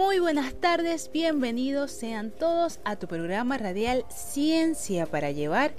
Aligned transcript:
Muy 0.00 0.18
buenas 0.18 0.54
tardes, 0.54 1.10
bienvenidos 1.12 1.90
sean 1.90 2.30
todos 2.30 2.80
a 2.86 2.96
tu 2.96 3.06
programa 3.06 3.58
radial 3.58 4.06
Ciencia 4.08 5.04
para 5.04 5.30
Llevar, 5.30 5.72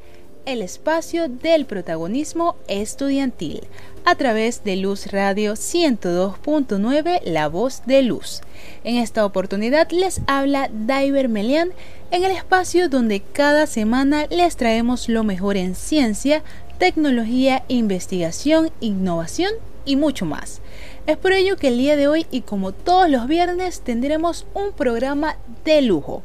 el 0.46 0.62
espacio 0.62 1.28
del 1.28 1.66
protagonismo 1.66 2.56
estudiantil, 2.68 3.62
a 4.06 4.14
través 4.14 4.64
de 4.64 4.76
Luz 4.76 5.08
Radio 5.08 5.54
102.9, 5.54 7.22
La 7.24 7.48
Voz 7.50 7.82
de 7.88 8.04
Luz. 8.04 8.42
En 8.84 8.98
esta 8.98 9.26
oportunidad 9.26 9.90
les 9.90 10.22
habla 10.28 10.70
Diver 10.72 11.28
Melian 11.28 11.72
en 12.12 12.24
el 12.24 12.30
espacio 12.30 12.90
donde 12.90 13.22
cada 13.22 13.66
semana 13.66 14.28
les 14.30 14.56
traemos 14.56 15.10
lo 15.10 15.24
mejor 15.24 15.58
en 15.58 15.74
ciencia, 15.74 16.44
tecnología, 16.78 17.64
investigación, 17.70 18.70
innovación 18.82 19.52
y 19.84 19.96
mucho 19.96 20.28
más. 20.28 20.62
Es 21.08 21.18
por 21.18 21.32
ello 21.32 21.58
que 21.58 21.70
el 21.70 21.80
día 21.80 21.96
de 21.96 22.08
hoy 22.08 22.28
y 22.30 22.42
como 22.42 22.74
todos 22.74 23.10
los 23.10 23.28
viernes 23.28 23.82
tendremos 23.82 24.46
un 24.54 24.72
programa 24.72 25.38
de 25.66 25.82
lujo. 25.82 26.22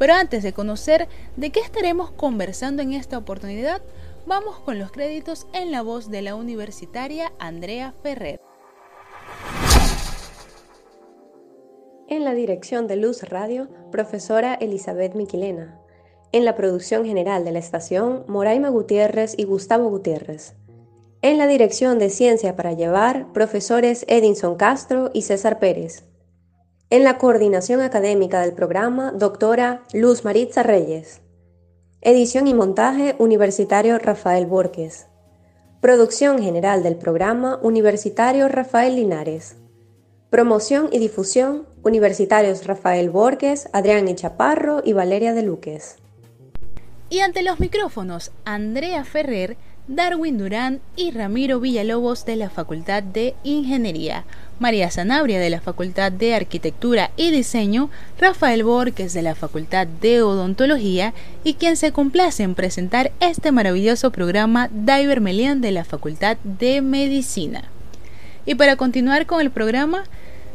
Pero 0.00 0.14
antes 0.14 0.42
de 0.42 0.52
conocer 0.52 1.06
de 1.36 1.50
qué 1.50 1.60
estaremos 1.60 2.10
conversando 2.10 2.82
en 2.82 2.92
esta 2.92 3.18
oportunidad, 3.18 3.82
vamos 4.26 4.58
con 4.58 4.80
los 4.80 4.90
créditos 4.90 5.46
en 5.52 5.70
la 5.70 5.82
voz 5.82 6.10
de 6.10 6.22
la 6.22 6.34
universitaria 6.34 7.32
Andrea 7.38 7.94
Ferrer. 8.02 8.40
En 12.08 12.24
la 12.24 12.34
dirección 12.34 12.88
de 12.88 12.96
Luz 12.96 13.22
Radio, 13.22 13.68
profesora 13.92 14.54
Elizabeth 14.54 15.14
Miquilena. 15.14 15.78
En 16.32 16.44
la 16.44 16.56
producción 16.56 17.06
general 17.06 17.44
de 17.44 17.52
la 17.52 17.60
estación, 17.60 18.24
Moraima 18.26 18.70
Gutiérrez 18.70 19.34
y 19.38 19.44
Gustavo 19.44 19.88
Gutiérrez. 19.88 20.56
En 21.26 21.38
la 21.38 21.48
dirección 21.48 21.98
de 21.98 22.08
Ciencia 22.08 22.54
para 22.54 22.74
Llevar, 22.74 23.32
profesores 23.32 24.04
Edinson 24.06 24.54
Castro 24.54 25.10
y 25.12 25.22
César 25.22 25.58
Pérez. 25.58 26.04
En 26.88 27.02
la 27.02 27.18
coordinación 27.18 27.80
académica 27.80 28.42
del 28.42 28.52
programa, 28.52 29.10
doctora 29.10 29.82
Luz 29.92 30.24
Maritza 30.24 30.62
Reyes. 30.62 31.22
Edición 32.00 32.46
y 32.46 32.54
montaje, 32.54 33.16
Universitario 33.18 33.98
Rafael 33.98 34.46
Borges. 34.46 35.08
Producción 35.80 36.40
general 36.40 36.84
del 36.84 36.94
programa, 36.94 37.58
Universitario 37.60 38.46
Rafael 38.46 38.94
Linares. 38.94 39.56
Promoción 40.30 40.90
y 40.92 41.00
difusión, 41.00 41.66
Universitarios 41.82 42.64
Rafael 42.68 43.10
Borges, 43.10 43.68
Adrián 43.72 44.06
Chaparro 44.14 44.80
y 44.84 44.92
Valeria 44.92 45.34
de 45.34 45.42
Luques. 45.42 45.96
Y 47.10 47.18
ante 47.18 47.42
los 47.42 47.58
micrófonos, 47.58 48.30
Andrea 48.44 49.04
Ferrer, 49.04 49.56
Darwin 49.88 50.36
Durán 50.36 50.80
y 50.96 51.12
Ramiro 51.12 51.60
Villalobos 51.60 52.26
de 52.26 52.34
la 52.34 52.50
Facultad 52.50 53.04
de 53.04 53.36
Ingeniería, 53.44 54.24
María 54.58 54.90
Sanabria 54.90 55.38
de 55.38 55.48
la 55.48 55.60
Facultad 55.60 56.10
de 56.10 56.34
Arquitectura 56.34 57.12
y 57.16 57.30
Diseño, 57.30 57.88
Rafael 58.18 58.64
Borges 58.64 59.14
de 59.14 59.22
la 59.22 59.36
Facultad 59.36 59.86
de 59.86 60.22
Odontología. 60.22 61.14
Y 61.44 61.54
quien 61.54 61.76
se 61.76 61.92
complace 61.92 62.42
en 62.42 62.56
presentar 62.56 63.12
este 63.20 63.52
maravilloso 63.52 64.10
programa 64.10 64.68
Diver 64.72 65.20
Melian 65.20 65.60
de 65.60 65.70
la 65.70 65.84
Facultad 65.84 66.36
de 66.42 66.82
Medicina. 66.82 67.62
Y 68.44 68.56
para 68.56 68.74
continuar 68.74 69.26
con 69.26 69.40
el 69.40 69.52
programa, 69.52 70.02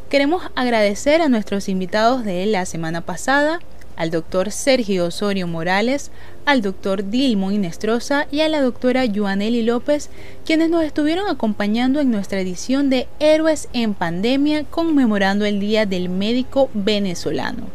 queremos 0.09 0.43
agradecer 0.55 1.21
a 1.21 1.29
nuestros 1.29 1.69
invitados 1.69 2.25
de 2.25 2.45
la 2.47 2.65
semana 2.65 2.99
pasada, 2.99 3.59
al 3.95 4.11
doctor 4.11 4.51
Sergio 4.51 5.05
Osorio 5.05 5.47
Morales, 5.47 6.11
al 6.45 6.61
doctor 6.61 7.09
Dilmo 7.09 7.51
Inestrosa 7.51 8.27
y 8.31 8.41
a 8.41 8.49
la 8.49 8.61
doctora 8.61 9.03
Joaneli 9.13 9.63
López, 9.63 10.09
quienes 10.45 10.69
nos 10.69 10.83
estuvieron 10.83 11.27
acompañando 11.27 11.99
en 11.99 12.11
nuestra 12.11 12.39
edición 12.39 12.89
de 12.89 13.07
Héroes 13.19 13.69
en 13.73 13.93
Pandemia 13.93 14.63
conmemorando 14.65 15.45
el 15.45 15.59
Día 15.59 15.85
del 15.85 16.09
Médico 16.09 16.69
Venezolano, 16.73 17.67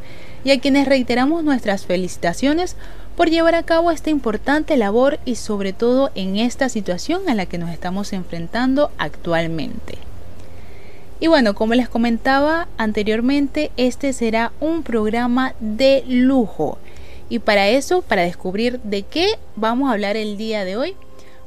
y 0.44 0.50
a 0.50 0.60
quienes 0.60 0.86
reiteramos 0.86 1.44
nuestras 1.44 1.86
felicitaciones 1.86 2.76
por 3.16 3.30
llevar 3.30 3.54
a 3.54 3.62
cabo 3.62 3.90
esta 3.90 4.10
importante 4.10 4.76
labor 4.76 5.18
y 5.24 5.36
sobre 5.36 5.72
todo 5.72 6.10
en 6.14 6.36
esta 6.36 6.68
situación 6.68 7.28
a 7.28 7.34
la 7.34 7.46
que 7.46 7.58
nos 7.58 7.70
estamos 7.70 8.12
enfrentando 8.12 8.90
actualmente. 8.98 10.05
Y 11.18 11.28
bueno, 11.28 11.54
como 11.54 11.74
les 11.74 11.88
comentaba 11.88 12.68
anteriormente, 12.76 13.70
este 13.78 14.12
será 14.12 14.52
un 14.60 14.82
programa 14.82 15.54
de 15.60 16.04
lujo. 16.06 16.78
Y 17.30 17.38
para 17.38 17.68
eso, 17.68 18.02
para 18.02 18.22
descubrir 18.22 18.80
de 18.82 19.02
qué 19.02 19.38
vamos 19.56 19.88
a 19.88 19.94
hablar 19.94 20.16
el 20.16 20.36
día 20.36 20.64
de 20.64 20.76
hoy, 20.76 20.94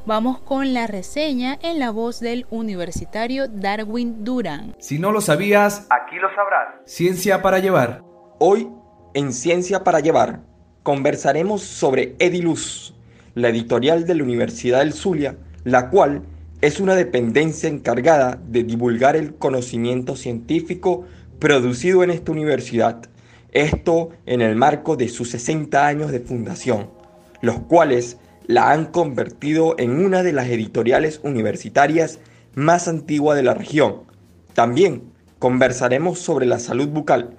vamos 0.06 0.40
con 0.40 0.74
la 0.74 0.88
reseña 0.88 1.56
en 1.62 1.78
la 1.78 1.92
voz 1.92 2.18
del 2.18 2.46
universitario 2.50 3.46
Darwin 3.46 4.24
Durán. 4.24 4.74
Si 4.80 4.98
no 4.98 5.12
lo 5.12 5.20
sabías, 5.20 5.86
aquí 5.88 6.16
lo 6.16 6.28
sabrás. 6.34 6.74
Ciencia 6.84 7.40
para 7.40 7.60
llevar. 7.60 8.02
Hoy, 8.40 8.68
en 9.14 9.32
Ciencia 9.32 9.84
para 9.84 10.00
llevar, 10.00 10.40
conversaremos 10.82 11.62
sobre 11.62 12.16
Ediluz, 12.18 12.92
la 13.34 13.50
editorial 13.50 14.04
de 14.04 14.16
la 14.16 14.24
Universidad 14.24 14.80
del 14.80 14.94
Zulia, 14.94 15.36
la 15.62 15.90
cual 15.90 16.22
es 16.60 16.78
una 16.78 16.94
dependencia 16.94 17.68
encargada 17.68 18.38
de 18.46 18.64
divulgar 18.64 19.16
el 19.16 19.34
conocimiento 19.34 20.14
científico 20.14 21.06
producido 21.38 22.04
en 22.04 22.10
esta 22.10 22.32
universidad, 22.32 23.02
esto 23.52 24.10
en 24.26 24.42
el 24.42 24.56
marco 24.56 24.96
de 24.96 25.08
sus 25.08 25.30
60 25.30 25.86
años 25.86 26.12
de 26.12 26.20
fundación, 26.20 26.90
los 27.40 27.60
cuales 27.60 28.18
la 28.46 28.72
han 28.72 28.86
convertido 28.86 29.74
en 29.78 30.04
una 30.04 30.22
de 30.22 30.34
las 30.34 30.48
editoriales 30.48 31.20
universitarias 31.22 32.18
más 32.54 32.88
antiguas 32.88 33.36
de 33.36 33.42
la 33.42 33.54
región. 33.54 34.02
También 34.52 35.04
conversaremos 35.38 36.18
sobre 36.18 36.44
la 36.44 36.58
salud 36.58 36.88
bucal, 36.88 37.36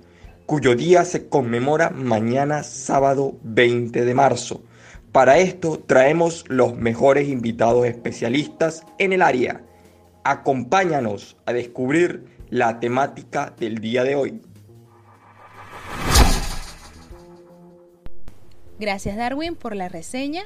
cuyo 0.48 0.76
día 0.76 1.06
se 1.06 1.28
conmemora 1.28 1.92
mañana 1.92 2.64
sábado 2.64 3.36
20 3.44 4.04
de 4.04 4.14
marzo 4.16 4.64
para 5.12 5.40
esto 5.40 5.80
traemos 5.80 6.46
los 6.48 6.76
mejores 6.76 7.28
invitados 7.28 7.86
especialistas 7.86 8.86
en 8.98 9.14
el 9.14 9.22
área. 9.22 9.62
Acompáñanos 10.24 11.38
a 11.46 11.54
descubrir 11.54 12.26
la 12.50 12.80
temática 12.80 13.54
del 13.60 13.80
día 13.80 14.04
de 14.04 14.16
hoy. 14.16 14.42
Gracias 18.80 19.16
Darwin 19.16 19.56
por 19.56 19.76
la 19.76 19.90
reseña. 19.90 20.44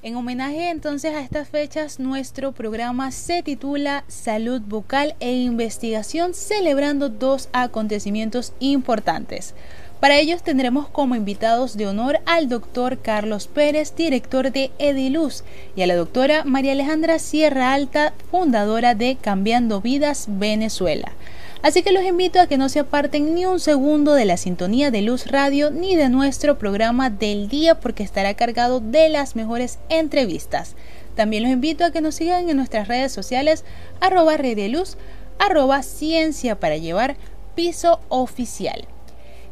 En 0.00 0.14
homenaje 0.14 0.70
entonces 0.70 1.12
a 1.12 1.20
estas 1.20 1.48
fechas, 1.48 1.98
nuestro 1.98 2.52
programa 2.52 3.10
se 3.10 3.42
titula 3.42 4.04
Salud 4.06 4.60
Bucal 4.60 5.16
e 5.18 5.32
Investigación, 5.32 6.34
celebrando 6.34 7.08
dos 7.08 7.48
acontecimientos 7.52 8.52
importantes. 8.60 9.54
Para 10.00 10.18
ellos 10.18 10.44
tendremos 10.44 10.88
como 10.88 11.16
invitados 11.16 11.76
de 11.76 11.88
honor 11.88 12.20
al 12.24 12.48
doctor 12.48 12.98
Carlos 12.98 13.48
Pérez, 13.48 13.96
director 13.96 14.52
de 14.52 14.70
Ediluz, 14.78 15.42
y 15.74 15.82
a 15.82 15.88
la 15.88 15.96
doctora 15.96 16.44
María 16.44 16.70
Alejandra 16.70 17.18
Sierra 17.18 17.72
Alta, 17.72 18.12
fundadora 18.30 18.94
de 18.94 19.16
Cambiando 19.20 19.80
Vidas 19.80 20.26
Venezuela. 20.28 21.14
Así 21.62 21.82
que 21.82 21.90
los 21.90 22.04
invito 22.04 22.40
a 22.40 22.46
que 22.46 22.58
no 22.58 22.68
se 22.68 22.78
aparten 22.78 23.34
ni 23.34 23.44
un 23.44 23.58
segundo 23.58 24.14
de 24.14 24.24
la 24.24 24.36
sintonía 24.36 24.92
de 24.92 25.02
Luz 25.02 25.26
Radio 25.26 25.72
ni 25.72 25.96
de 25.96 26.08
nuestro 26.08 26.58
programa 26.58 27.10
del 27.10 27.48
día 27.48 27.80
porque 27.80 28.04
estará 28.04 28.34
cargado 28.34 28.78
de 28.78 29.08
las 29.08 29.34
mejores 29.34 29.80
entrevistas. 29.88 30.76
También 31.16 31.42
los 31.42 31.50
invito 31.50 31.84
a 31.84 31.90
que 31.90 32.00
nos 32.00 32.14
sigan 32.14 32.48
en 32.48 32.56
nuestras 32.56 32.86
redes 32.86 33.10
sociales 33.10 33.64
arroba 33.98 34.36
luz, 34.68 34.96
arroba 35.40 35.82
ciencia 35.82 36.60
para 36.60 36.76
llevar 36.76 37.16
piso 37.56 37.98
oficial. 38.08 38.86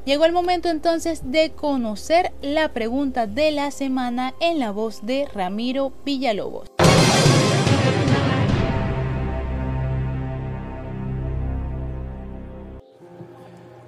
Llegó 0.06 0.24
el 0.24 0.32
momento 0.32 0.68
entonces 0.68 1.32
de 1.32 1.50
conocer 1.50 2.30
la 2.40 2.72
pregunta 2.72 3.26
de 3.26 3.50
la 3.50 3.72
semana 3.72 4.34
en 4.40 4.60
la 4.60 4.70
voz 4.70 5.04
de 5.04 5.26
Ramiro 5.34 5.92
Villalobos. 6.04 6.70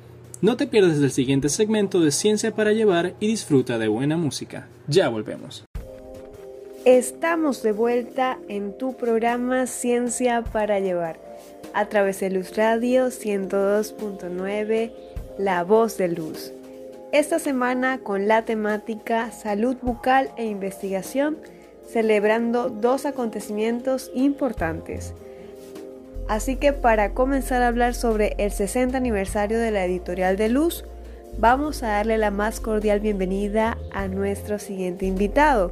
No 0.41 0.57
te 0.57 0.65
pierdas 0.67 0.97
el 0.97 1.11
siguiente 1.11 1.47
segmento 1.49 2.01
de 2.01 2.11
Ciencia 2.11 2.55
para 2.55 2.73
Llevar 2.73 3.15
y 3.19 3.27
disfruta 3.27 3.77
de 3.77 3.87
buena 3.87 4.17
música. 4.17 4.67
Ya 4.87 5.07
volvemos. 5.07 5.63
Estamos 6.85 7.63
de 7.63 7.71
vuelta 7.71 8.39
en 8.49 8.77
tu 8.77 8.97
programa 8.97 9.67
Ciencia 9.67 10.43
para 10.43 10.81
Llevar, 10.81 11.17
a 11.73 11.85
través 11.85 12.19
de 12.19 12.29
Luz 12.29 12.57
Radio 12.57 13.05
102.9, 13.05 14.91
La 15.37 15.63
Voz 15.63 15.97
de 15.97 16.09
Luz. 16.09 16.51
Esta 17.13 17.39
semana 17.39 17.99
con 17.99 18.27
la 18.27 18.43
temática 18.43 19.31
Salud 19.31 19.77
Bucal 19.81 20.31
e 20.35 20.43
Investigación, 20.43 21.37
celebrando 21.87 22.69
dos 22.69 23.05
acontecimientos 23.05 24.11
importantes. 24.13 25.13
Así 26.27 26.57
que 26.57 26.73
para 26.73 27.13
comenzar 27.13 27.61
a 27.61 27.69
hablar 27.69 27.93
sobre 27.93 28.35
el 28.39 28.51
60 28.51 28.97
aniversario 28.97 29.57
de 29.57 29.71
la 29.71 29.85
editorial 29.85 30.35
de 30.35 30.49
Luz, 30.49 30.83
vamos 31.37 31.81
a 31.81 31.87
darle 31.87 32.17
la 32.17 32.29
más 32.29 32.59
cordial 32.59 32.99
bienvenida 32.99 33.77
a 33.93 34.09
nuestro 34.09 34.59
siguiente 34.59 35.05
invitado 35.05 35.71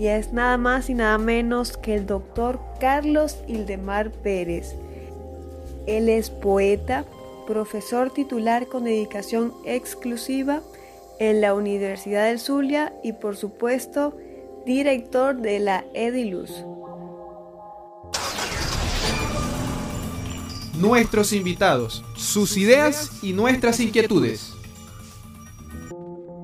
y 0.00 0.06
es 0.06 0.32
nada 0.32 0.56
más 0.56 0.88
y 0.88 0.94
nada 0.94 1.18
menos 1.18 1.76
que 1.76 1.94
el 1.94 2.06
doctor 2.06 2.58
Carlos 2.80 3.36
Ildemar 3.46 4.10
Pérez. 4.10 4.74
Él 5.86 6.08
es 6.08 6.30
poeta, 6.30 7.04
profesor 7.46 8.10
titular 8.10 8.66
con 8.66 8.84
dedicación 8.84 9.52
exclusiva 9.66 10.62
en 11.18 11.42
la 11.42 11.52
Universidad 11.52 12.28
del 12.28 12.38
Zulia 12.38 12.94
y 13.04 13.12
por 13.12 13.36
supuesto 13.36 14.16
director 14.64 15.36
de 15.36 15.60
la 15.60 15.84
Ediluz. 15.92 16.50
Nuestros 20.78 21.34
invitados, 21.34 22.02
sus 22.16 22.56
ideas 22.56 23.22
y 23.22 23.34
nuestras 23.34 23.80
inquietudes. 23.80 24.54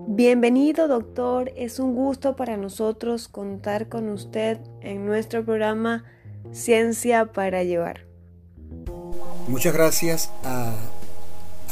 Bienvenido 0.09 0.87
doctor, 0.87 1.51
es 1.57 1.81
un 1.81 1.97
gusto 1.97 2.37
para 2.37 2.57
nosotros 2.57 3.27
contar 3.27 3.89
con 3.89 4.09
usted 4.09 4.57
en 4.81 5.05
nuestro 5.05 5.45
programa 5.45 6.05
Ciencia 6.53 7.33
para 7.33 7.65
Llevar. 7.65 8.07
Muchas 9.49 9.75
gracias 9.75 10.31
a, 10.45 10.77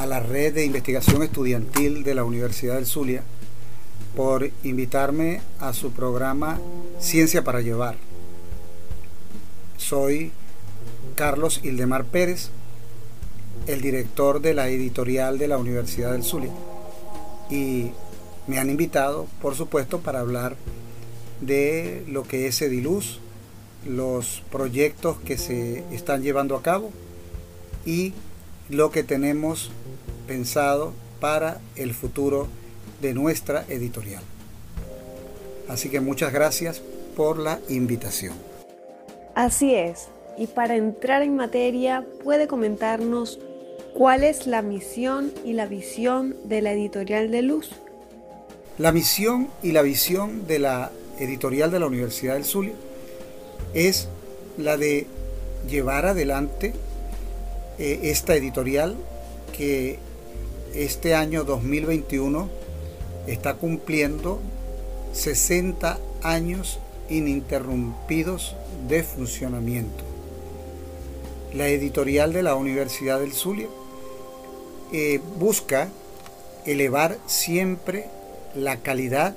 la 0.05 0.19
red 0.19 0.53
de 0.53 0.65
investigación 0.65 1.23
estudiantil 1.23 2.03
de 2.03 2.17
la 2.17 2.25
Universidad 2.25 2.75
del 2.75 2.87
Zulia 2.87 3.23
por 4.17 4.51
invitarme 4.65 5.41
a 5.61 5.73
su 5.73 5.93
programa 5.93 6.59
Ciencia 6.99 7.45
para 7.45 7.61
Llevar. 7.61 7.95
Soy 9.77 10.33
Carlos 11.15 11.61
Ildemar 11.63 12.05
Pérez, 12.05 12.51
el 13.69 13.81
director 13.81 14.41
de 14.41 14.55
la 14.55 14.69
editorial 14.69 15.39
de 15.39 15.47
la 15.47 15.57
Universidad 15.57 16.11
del 16.11 16.25
Zulia. 16.25 16.51
Y 17.49 17.93
me 18.47 18.59
han 18.59 18.71
invitado, 18.71 19.27
por 19.41 19.55
supuesto, 19.55 20.01
para 20.01 20.21
hablar 20.21 20.57
de 21.41 22.05
lo 22.09 22.23
que 22.25 22.47
es 22.47 22.61
Ediluz, 22.63 23.19
los 23.87 24.43
proyectos 24.51 25.19
que 25.21 25.37
se 25.37 25.85
están 25.93 26.23
llevando 26.23 26.57
a 26.57 26.63
cabo 26.63 26.91
y 27.85 28.15
lo 28.69 28.91
que 28.91 29.03
tenemos 29.03 29.71
pensado 30.27 30.93
para 31.21 31.61
el 31.77 31.93
futuro 31.95 32.49
de 33.03 33.15
nuestra 33.15 33.65
editorial. 33.69 34.23
Así 35.69 35.91
que 35.91 36.01
muchas 36.01 36.33
gracias 36.33 36.83
por 37.17 37.39
la 37.39 37.61
invitación. 37.69 38.35
Así 39.35 39.75
es, 39.75 40.09
y 40.39 40.47
para 40.47 40.77
entrar 40.77 41.23
en 41.23 41.37
materia, 41.37 42.07
puede 42.23 42.47
comentarnos 42.47 43.39
cuál 43.95 44.25
es 44.25 44.47
la 44.47 44.63
misión 44.63 45.33
y 45.45 45.53
la 45.53 45.67
visión 45.67 46.37
de 46.45 46.63
la 46.63 46.73
editorial 46.73 47.31
de 47.31 47.43
Luz. 47.43 47.71
La 48.77 48.91
misión 48.91 49.51
y 49.63 49.71
la 49.71 49.83
visión 49.83 50.49
de 50.49 50.59
la 50.59 50.91
editorial 51.21 51.71
de 51.71 51.79
la 51.79 51.87
Universidad 51.87 52.35
del 52.35 52.45
Zulia 52.45 52.75
es 53.73 54.09
la 54.59 54.77
de 54.77 55.07
llevar 55.71 56.07
adelante 56.07 56.75
eh, 57.79 58.01
esta 58.03 58.35
editorial 58.35 58.97
que 59.57 60.01
este 60.75 61.15
año 61.15 61.45
2021 61.45 62.49
está 63.29 63.55
cumpliendo 63.55 64.41
60 65.13 66.01
años 66.25 66.81
ininterrumpidos 67.09 68.57
de 68.89 69.05
funcionamiento. 69.05 70.03
La 71.55 71.69
editorial 71.69 72.33
de 72.33 72.43
la 72.43 72.57
Universidad 72.57 73.21
del 73.21 73.35
Zulia 73.35 73.69
eh, 74.93 75.21
busca 75.39 75.91
elevar 76.67 77.19
siempre 77.29 78.09
la 78.55 78.81
calidad 78.81 79.35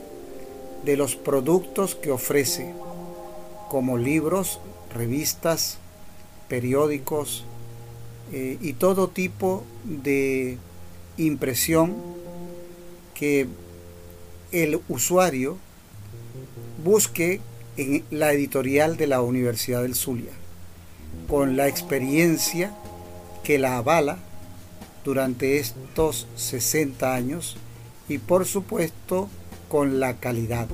de 0.83 0.97
los 0.97 1.15
productos 1.15 1.95
que 1.95 2.11
ofrece, 2.11 2.73
como 3.69 3.97
libros, 3.97 4.59
revistas, 4.93 5.77
periódicos 6.47 7.43
eh, 8.31 8.57
y 8.61 8.73
todo 8.73 9.09
tipo 9.09 9.63
de 9.83 10.57
impresión 11.17 11.95
que 13.13 13.47
el 14.51 14.79
usuario 14.87 15.57
busque 16.83 17.41
en 17.75 18.03
la 18.11 18.31
editorial 18.31 18.97
de 18.97 19.07
la 19.07 19.21
Universidad 19.21 19.81
del 19.81 19.95
Zulia, 19.95 20.31
con 21.27 21.57
la 21.57 21.67
experiencia 21.67 22.73
que 23.43 23.57
la 23.57 23.77
avala 23.77 24.19
durante 25.03 25.57
estos 25.57 26.27
60 26.35 27.13
años 27.13 27.57
y 28.09 28.17
por 28.17 28.45
supuesto 28.45 29.29
con 29.69 29.99
la 29.99 30.17
calidad. 30.17 30.67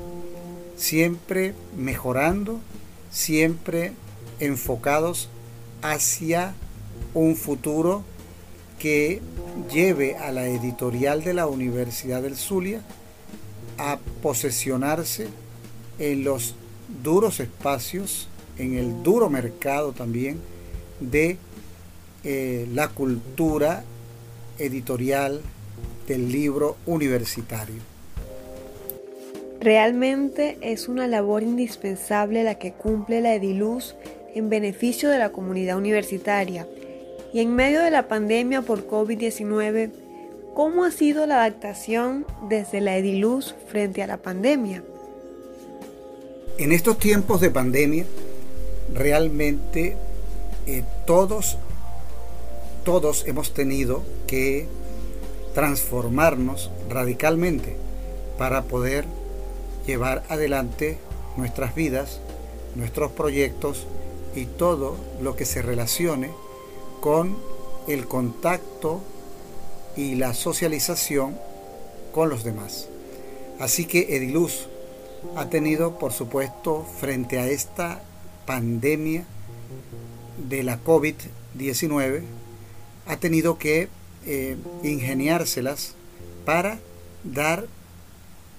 Siempre 0.75 1.53
mejorando, 1.77 2.59
siempre 3.11 3.93
enfocados 4.39 5.29
hacia 5.81 6.53
un 7.13 7.35
futuro 7.35 8.03
que 8.79 9.21
lleve 9.71 10.17
a 10.17 10.31
la 10.31 10.47
editorial 10.47 11.23
de 11.23 11.33
la 11.33 11.47
Universidad 11.47 12.21
del 12.21 12.35
Zulia 12.35 12.81
a 13.77 13.99
posesionarse 14.21 15.27
en 15.99 16.23
los 16.23 16.55
duros 17.01 17.39
espacios, 17.39 18.27
en 18.57 18.77
el 18.77 19.03
duro 19.03 19.29
mercado 19.29 19.93
también 19.93 20.39
de 20.99 21.37
eh, 22.23 22.67
la 22.73 22.89
cultura 22.89 23.83
editorial, 24.57 25.41
del 26.07 26.31
libro 26.31 26.77
universitario. 26.85 27.81
Realmente 29.59 30.57
es 30.61 30.89
una 30.89 31.07
labor 31.07 31.41
indispensable 31.41 32.43
la 32.43 32.55
que 32.55 32.73
cumple 32.73 33.21
la 33.21 33.33
Ediluz 33.33 33.95
en 34.35 34.49
beneficio 34.49 35.09
de 35.09 35.19
la 35.19 35.31
comunidad 35.31 35.77
universitaria. 35.77 36.67
Y 37.33 37.39
en 37.39 37.55
medio 37.55 37.81
de 37.81 37.89
la 37.89 38.07
pandemia 38.09 38.61
por 38.61 38.87
COVID-19, 38.87 39.91
¿cómo 40.53 40.83
ha 40.83 40.91
sido 40.91 41.25
la 41.25 41.35
adaptación 41.35 42.25
desde 42.49 42.81
la 42.81 42.97
Ediluz 42.97 43.55
frente 43.67 44.03
a 44.03 44.07
la 44.07 44.17
pandemia? 44.17 44.83
En 46.57 46.71
estos 46.71 46.99
tiempos 46.99 47.39
de 47.39 47.49
pandemia, 47.49 48.05
realmente 48.93 49.95
eh, 50.67 50.83
todos, 51.07 51.57
todos 52.83 53.25
hemos 53.27 53.53
tenido 53.53 54.03
que 54.27 54.67
transformarnos 55.53 56.71
radicalmente 56.89 57.75
para 58.37 58.63
poder 58.63 59.05
llevar 59.85 60.23
adelante 60.29 60.97
nuestras 61.37 61.75
vidas, 61.75 62.19
nuestros 62.75 63.11
proyectos 63.11 63.85
y 64.35 64.45
todo 64.45 64.95
lo 65.21 65.35
que 65.35 65.45
se 65.45 65.61
relacione 65.61 66.31
con 67.01 67.37
el 67.87 68.07
contacto 68.07 69.01
y 69.95 70.15
la 70.15 70.33
socialización 70.33 71.37
con 72.11 72.29
los 72.29 72.43
demás. 72.43 72.87
Así 73.59 73.85
que 73.85 74.15
Ediluz 74.15 74.67
ha 75.35 75.49
tenido, 75.49 75.99
por 75.99 76.11
supuesto, 76.11 76.85
frente 76.99 77.39
a 77.39 77.47
esta 77.47 78.01
pandemia 78.45 79.25
de 80.49 80.63
la 80.63 80.83
COVID-19, 80.83 82.23
ha 83.05 83.17
tenido 83.17 83.57
que 83.57 83.89
eh, 84.25 84.57
ingeniárselas 84.83 85.95
para 86.45 86.79
dar 87.23 87.67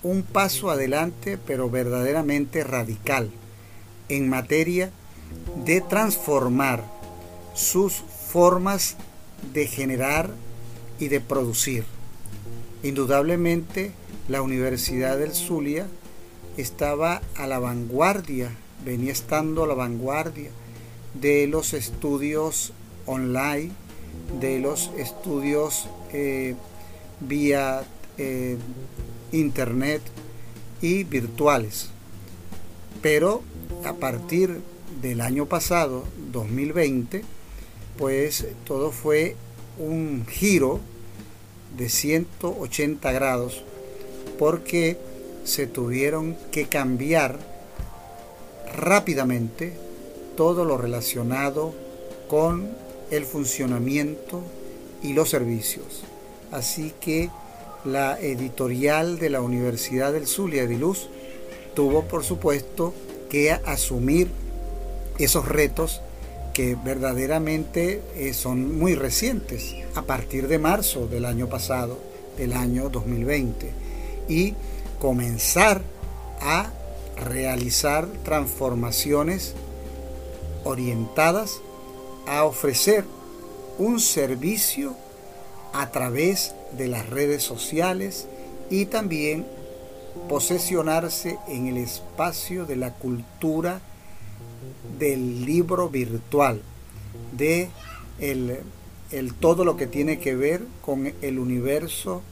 un 0.02 0.22
paso 0.22 0.70
adelante, 0.70 1.38
pero 1.46 1.70
verdaderamente 1.70 2.62
radical, 2.62 3.30
en 4.08 4.28
materia 4.28 4.90
de 5.64 5.80
transformar 5.80 6.84
sus 7.54 7.94
formas 8.28 8.96
de 9.52 9.66
generar 9.66 10.30
y 10.98 11.08
de 11.08 11.20
producir. 11.20 11.84
Indudablemente, 12.82 13.92
la 14.28 14.42
Universidad 14.42 15.18
del 15.18 15.32
Zulia 15.32 15.86
estaba 16.56 17.22
a 17.36 17.46
la 17.46 17.58
vanguardia, 17.58 18.50
venía 18.84 19.12
estando 19.12 19.64
a 19.64 19.66
la 19.66 19.74
vanguardia 19.74 20.50
de 21.14 21.46
los 21.46 21.74
estudios 21.74 22.72
online, 23.06 23.72
de 24.40 24.58
los 24.58 24.90
estudios 24.96 25.88
eh, 26.12 26.54
vía 27.20 27.84
eh, 28.18 28.56
internet 29.32 30.02
y 30.80 31.04
virtuales. 31.04 31.88
Pero 33.02 33.42
a 33.84 33.94
partir 33.94 34.60
del 35.02 35.20
año 35.20 35.46
pasado, 35.46 36.04
2020, 36.32 37.22
pues 37.98 38.46
todo 38.64 38.90
fue 38.90 39.36
un 39.78 40.26
giro 40.26 40.80
de 41.76 41.88
180 41.88 43.12
grados 43.12 43.62
porque 44.38 44.98
se 45.44 45.66
tuvieron 45.66 46.36
que 46.50 46.66
cambiar 46.66 47.38
rápidamente 48.76 49.72
todo 50.36 50.64
lo 50.64 50.78
relacionado 50.78 51.74
con 52.28 52.83
el 53.10 53.24
funcionamiento 53.24 54.42
y 55.02 55.12
los 55.12 55.30
servicios. 55.30 56.02
Así 56.50 56.92
que 57.00 57.30
la 57.84 58.18
editorial 58.18 59.18
de 59.18 59.30
la 59.30 59.40
Universidad 59.40 60.12
del 60.12 60.26
Zulia 60.26 60.66
de 60.66 60.78
Luz 60.78 61.08
tuvo 61.74 62.04
por 62.04 62.24
supuesto 62.24 62.94
que 63.28 63.52
asumir 63.52 64.28
esos 65.18 65.46
retos 65.46 66.00
que 66.54 66.76
verdaderamente 66.76 68.00
eh, 68.14 68.32
son 68.32 68.78
muy 68.78 68.94
recientes, 68.94 69.74
a 69.94 70.02
partir 70.02 70.46
de 70.46 70.58
marzo 70.58 71.08
del 71.08 71.24
año 71.24 71.48
pasado, 71.48 71.98
del 72.38 72.52
año 72.52 72.88
2020, 72.88 73.72
y 74.28 74.54
comenzar 75.00 75.82
a 76.40 76.70
realizar 77.16 78.06
transformaciones 78.24 79.54
orientadas 80.62 81.60
a 82.26 82.44
ofrecer 82.44 83.04
un 83.78 84.00
servicio 84.00 84.96
a 85.72 85.90
través 85.90 86.54
de 86.76 86.88
las 86.88 87.08
redes 87.10 87.42
sociales 87.42 88.28
y 88.70 88.86
también 88.86 89.46
posesionarse 90.28 91.38
en 91.48 91.66
el 91.66 91.76
espacio 91.76 92.64
de 92.66 92.76
la 92.76 92.92
cultura 92.92 93.80
del 94.98 95.44
libro 95.44 95.88
virtual, 95.88 96.62
de 97.36 97.68
el, 98.20 98.58
el, 99.10 99.34
todo 99.34 99.64
lo 99.64 99.76
que 99.76 99.86
tiene 99.86 100.18
que 100.18 100.36
ver 100.36 100.62
con 100.82 101.12
el 101.20 101.38
universo 101.38 102.22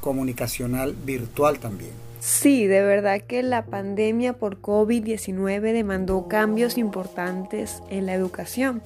comunicacional 0.00 0.94
virtual 0.94 1.58
también. 1.58 1.92
Sí, 2.20 2.66
de 2.66 2.82
verdad 2.82 3.20
que 3.20 3.42
la 3.42 3.66
pandemia 3.66 4.32
por 4.32 4.60
COVID-19 4.60 5.60
demandó 5.72 6.28
cambios 6.28 6.78
importantes 6.78 7.82
en 7.90 8.06
la 8.06 8.14
educación 8.14 8.82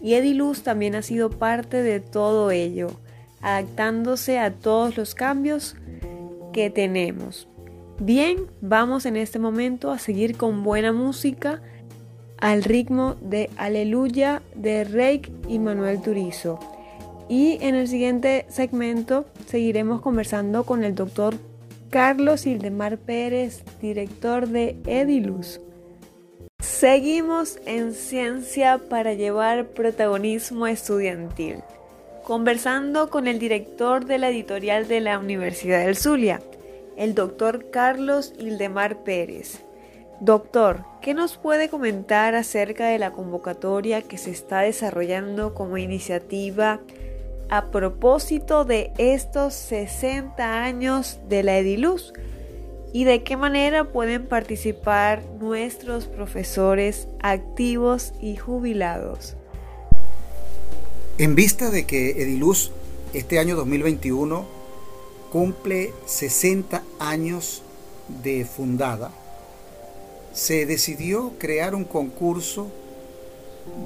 y 0.00 0.14
Ediluz 0.14 0.62
también 0.62 0.94
ha 0.94 1.02
sido 1.02 1.30
parte 1.30 1.82
de 1.82 2.00
todo 2.00 2.50
ello, 2.50 2.90
adaptándose 3.40 4.38
a 4.38 4.52
todos 4.52 4.96
los 4.96 5.14
cambios 5.14 5.76
que 6.52 6.70
tenemos. 6.70 7.48
Bien, 8.00 8.46
vamos 8.60 9.06
en 9.06 9.16
este 9.16 9.38
momento 9.38 9.90
a 9.90 9.98
seguir 9.98 10.36
con 10.36 10.62
buena 10.62 10.92
música 10.92 11.60
al 12.38 12.62
ritmo 12.62 13.16
de 13.20 13.50
Aleluya 13.56 14.42
de 14.54 14.84
Reik 14.84 15.30
y 15.48 15.58
Manuel 15.58 16.00
Turizo. 16.00 16.60
Y 17.28 17.58
en 17.60 17.74
el 17.74 17.88
siguiente 17.88 18.46
segmento 18.48 19.26
seguiremos 19.46 20.00
conversando 20.00 20.64
con 20.64 20.84
el 20.84 20.94
doctor 20.94 21.34
Carlos 21.90 22.46
Ildemar 22.46 22.98
Pérez, 22.98 23.64
director 23.80 24.48
de 24.48 24.76
Ediluz. 24.86 25.60
Seguimos 26.68 27.58
en 27.64 27.92
Ciencia 27.92 28.78
para 28.78 29.14
llevar 29.14 29.68
protagonismo 29.68 30.66
estudiantil, 30.68 31.56
conversando 32.22 33.10
con 33.10 33.26
el 33.26 33.40
director 33.40 34.04
de 34.04 34.18
la 34.18 34.28
editorial 34.28 34.86
de 34.86 35.00
la 35.00 35.18
Universidad 35.18 35.84
del 35.84 35.96
Zulia, 35.96 36.40
el 36.96 37.14
doctor 37.16 37.70
Carlos 37.70 38.32
Ildemar 38.38 39.02
Pérez. 39.02 39.64
Doctor, 40.20 40.84
¿qué 41.00 41.14
nos 41.14 41.36
puede 41.36 41.68
comentar 41.68 42.36
acerca 42.36 42.86
de 42.86 42.98
la 42.98 43.10
convocatoria 43.12 44.02
que 44.02 44.18
se 44.18 44.30
está 44.30 44.60
desarrollando 44.60 45.54
como 45.54 45.78
iniciativa 45.78 46.80
a 47.48 47.70
propósito 47.72 48.64
de 48.64 48.92
estos 48.98 49.54
60 49.54 50.62
años 50.62 51.18
de 51.28 51.42
la 51.42 51.58
Ediluz? 51.58 52.12
¿Y 52.92 53.04
de 53.04 53.22
qué 53.22 53.36
manera 53.36 53.84
pueden 53.84 54.26
participar 54.26 55.22
nuestros 55.38 56.06
profesores 56.06 57.06
activos 57.20 58.14
y 58.20 58.36
jubilados? 58.36 59.36
En 61.18 61.34
vista 61.34 61.70
de 61.70 61.84
que 61.84 62.22
Ediluz 62.22 62.70
este 63.12 63.38
año 63.38 63.56
2021 63.56 64.46
cumple 65.30 65.92
60 66.06 66.82
años 66.98 67.62
de 68.22 68.46
fundada, 68.46 69.10
se 70.32 70.64
decidió 70.64 71.32
crear 71.38 71.74
un 71.74 71.84
concurso 71.84 72.68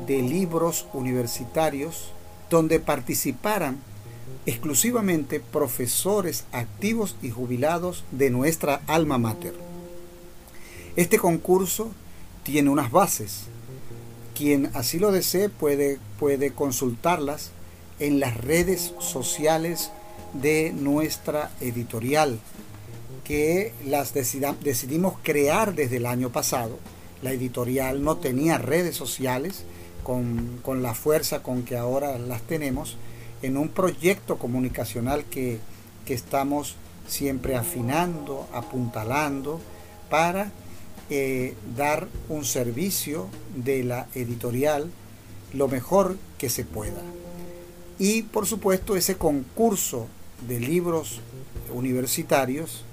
de 0.07 0.23
libros 0.23 0.87
universitarios 0.93 2.13
donde 2.51 2.79
participaran 2.79 3.81
exclusivamente 4.47 5.41
profesores 5.41 6.45
activos 6.53 7.17
y 7.23 7.31
jubilados 7.31 8.05
de 8.11 8.31
nuestra 8.31 8.83
alma 8.87 9.19
mater. 9.19 9.55
Este 10.97 11.19
concurso 11.19 11.91
tiene 12.43 12.71
unas 12.71 12.91
bases. 12.91 13.45
Quien 14.37 14.71
así 14.75 14.99
lo 14.99 15.13
desee 15.13 15.49
puede, 15.49 15.99
puede 16.19 16.53
consultarlas 16.53 17.51
en 17.99 18.19
las 18.19 18.37
redes 18.37 18.95
sociales 18.99 19.91
de 20.33 20.73
nuestra 20.73 21.51
editorial, 21.61 22.41
que 23.25 23.73
las 23.87 24.13
decidimos 24.15 25.15
crear 25.23 25.75
desde 25.75 25.99
el 25.99 26.07
año 26.07 26.31
pasado. 26.31 26.79
La 27.23 27.33
editorial 27.33 28.03
no 28.03 28.17
tenía 28.17 28.59
redes 28.59 28.97
sociales 28.97 29.65
con, 30.03 30.59
con 30.63 30.83
la 30.83 30.95
fuerza 30.95 31.43
con 31.43 31.63
que 31.63 31.77
ahora 31.77 32.19
las 32.19 32.43
tenemos 32.43 32.97
en 33.43 33.57
un 33.57 33.69
proyecto 33.69 34.39
comunicacional 34.39 35.25
que, 35.25 35.59
que 36.07 36.15
estamos 36.15 36.77
siempre 37.07 37.57
afinando, 37.57 38.49
apuntalando, 38.53 39.61
para 40.09 40.53
eh, 41.11 41.55
dar 41.77 42.09
un 42.29 42.45
servicio 42.45 43.29
de 43.55 43.85
la 43.85 44.07
editorial 44.15 44.91
lo 45.53 45.69
mejor 45.69 46.17
que 46.39 46.49
se 46.49 46.65
pueda. 46.65 47.03
Y 47.99 48.23
por 48.23 48.47
supuesto 48.47 48.97
ese 48.97 49.17
concurso 49.17 50.07
de 50.47 50.59
libros 50.61 51.21
universitarios 51.73 52.85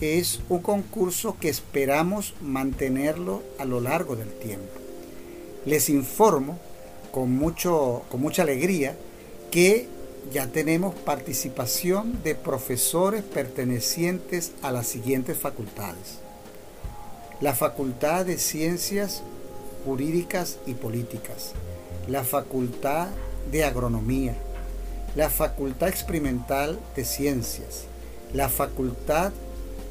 es 0.00 0.40
un 0.48 0.60
concurso 0.60 1.36
que 1.38 1.48
esperamos 1.48 2.34
mantenerlo 2.40 3.42
a 3.58 3.64
lo 3.64 3.80
largo 3.80 4.16
del 4.16 4.32
tiempo. 4.32 4.72
Les 5.66 5.90
informo 5.90 6.58
con, 7.12 7.30
mucho, 7.36 8.02
con 8.10 8.20
mucha 8.20 8.42
alegría 8.42 8.96
que 9.50 9.88
ya 10.32 10.46
tenemos 10.46 10.94
participación 10.94 12.22
de 12.22 12.34
profesores 12.34 13.22
pertenecientes 13.22 14.52
a 14.62 14.70
las 14.70 14.86
siguientes 14.86 15.36
facultades. 15.36 16.18
La 17.40 17.54
Facultad 17.54 18.26
de 18.26 18.38
Ciencias 18.38 19.22
Jurídicas 19.84 20.58
y 20.66 20.74
Políticas, 20.74 21.52
la 22.06 22.22
Facultad 22.22 23.08
de 23.50 23.64
Agronomía, 23.64 24.36
la 25.16 25.30
Facultad 25.30 25.88
Experimental 25.88 26.78
de 26.94 27.04
Ciencias, 27.04 27.86
la 28.32 28.48
Facultad 28.48 29.32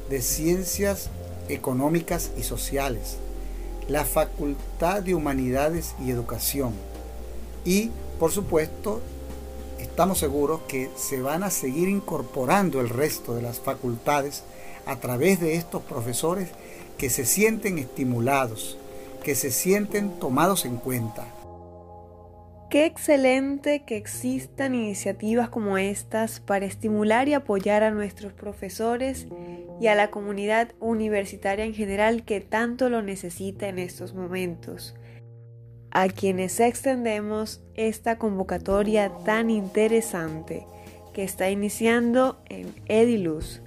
de 0.08 0.22
Ciencias 0.22 1.10
Económicas 1.48 2.30
y 2.38 2.44
Sociales, 2.44 3.16
la 3.88 4.04
Facultad 4.04 5.02
de 5.02 5.14
Humanidades 5.14 5.94
y 6.02 6.10
Educación. 6.10 6.72
Y, 7.64 7.90
por 8.18 8.30
supuesto, 8.30 9.00
estamos 9.80 10.18
seguros 10.18 10.60
que 10.68 10.90
se 10.96 11.20
van 11.20 11.42
a 11.42 11.50
seguir 11.50 11.88
incorporando 11.88 12.80
el 12.80 12.88
resto 12.88 13.34
de 13.34 13.42
las 13.42 13.60
facultades 13.60 14.44
a 14.86 14.96
través 14.96 15.40
de 15.40 15.54
estos 15.54 15.82
profesores 15.82 16.48
que 16.98 17.10
se 17.10 17.24
sienten 17.24 17.78
estimulados, 17.78 18.78
que 19.22 19.34
se 19.34 19.50
sienten 19.50 20.18
tomados 20.18 20.64
en 20.64 20.76
cuenta, 20.76 21.26
Qué 22.70 22.86
excelente 22.86 23.82
que 23.82 23.96
existan 23.96 24.76
iniciativas 24.76 25.48
como 25.48 25.76
estas 25.76 26.38
para 26.38 26.66
estimular 26.66 27.26
y 27.26 27.34
apoyar 27.34 27.82
a 27.82 27.90
nuestros 27.90 28.32
profesores 28.32 29.26
y 29.80 29.88
a 29.88 29.96
la 29.96 30.12
comunidad 30.12 30.68
universitaria 30.78 31.64
en 31.64 31.74
general 31.74 32.22
que 32.22 32.40
tanto 32.40 32.88
lo 32.88 33.02
necesita 33.02 33.66
en 33.66 33.80
estos 33.80 34.14
momentos. 34.14 34.94
A 35.92 36.08
quienes 36.08 36.60
extendemos 36.60 37.60
esta 37.74 38.16
convocatoria 38.16 39.10
tan 39.24 39.50
interesante 39.50 40.64
que 41.12 41.24
está 41.24 41.50
iniciando 41.50 42.40
en 42.48 42.72
Ediluz. 42.86 43.60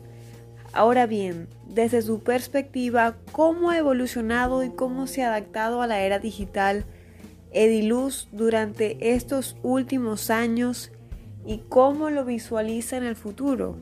Ahora 0.71 1.05
bien, 1.05 1.49
desde 1.67 2.01
su 2.01 2.21
perspectiva, 2.21 3.17
¿cómo 3.31 3.71
ha 3.71 3.77
evolucionado 3.77 4.63
y 4.63 4.69
cómo 4.69 5.05
se 5.05 5.23
ha 5.23 5.27
adaptado 5.27 5.81
a 5.81 5.87
la 5.87 6.01
era 6.01 6.19
digital 6.19 6.85
Ediluz 7.51 8.27
durante 8.31 9.13
estos 9.13 9.57
últimos 9.61 10.29
años 10.29 10.91
y 11.45 11.59
cómo 11.69 12.09
lo 12.09 12.25
visualiza 12.25 12.97
en 12.97 13.03
el 13.03 13.15
futuro? 13.15 13.75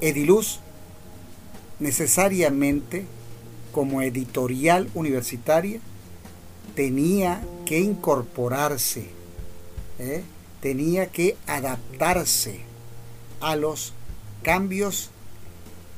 Ediluz 0.00 0.60
necesariamente 1.80 3.04
como 3.72 4.02
editorial 4.02 4.88
universitaria 4.94 5.80
tenía 6.78 7.42
que 7.66 7.80
incorporarse, 7.80 9.08
¿eh? 9.98 10.22
tenía 10.60 11.08
que 11.08 11.36
adaptarse 11.48 12.60
a 13.40 13.56
los 13.56 13.94
cambios 14.44 15.10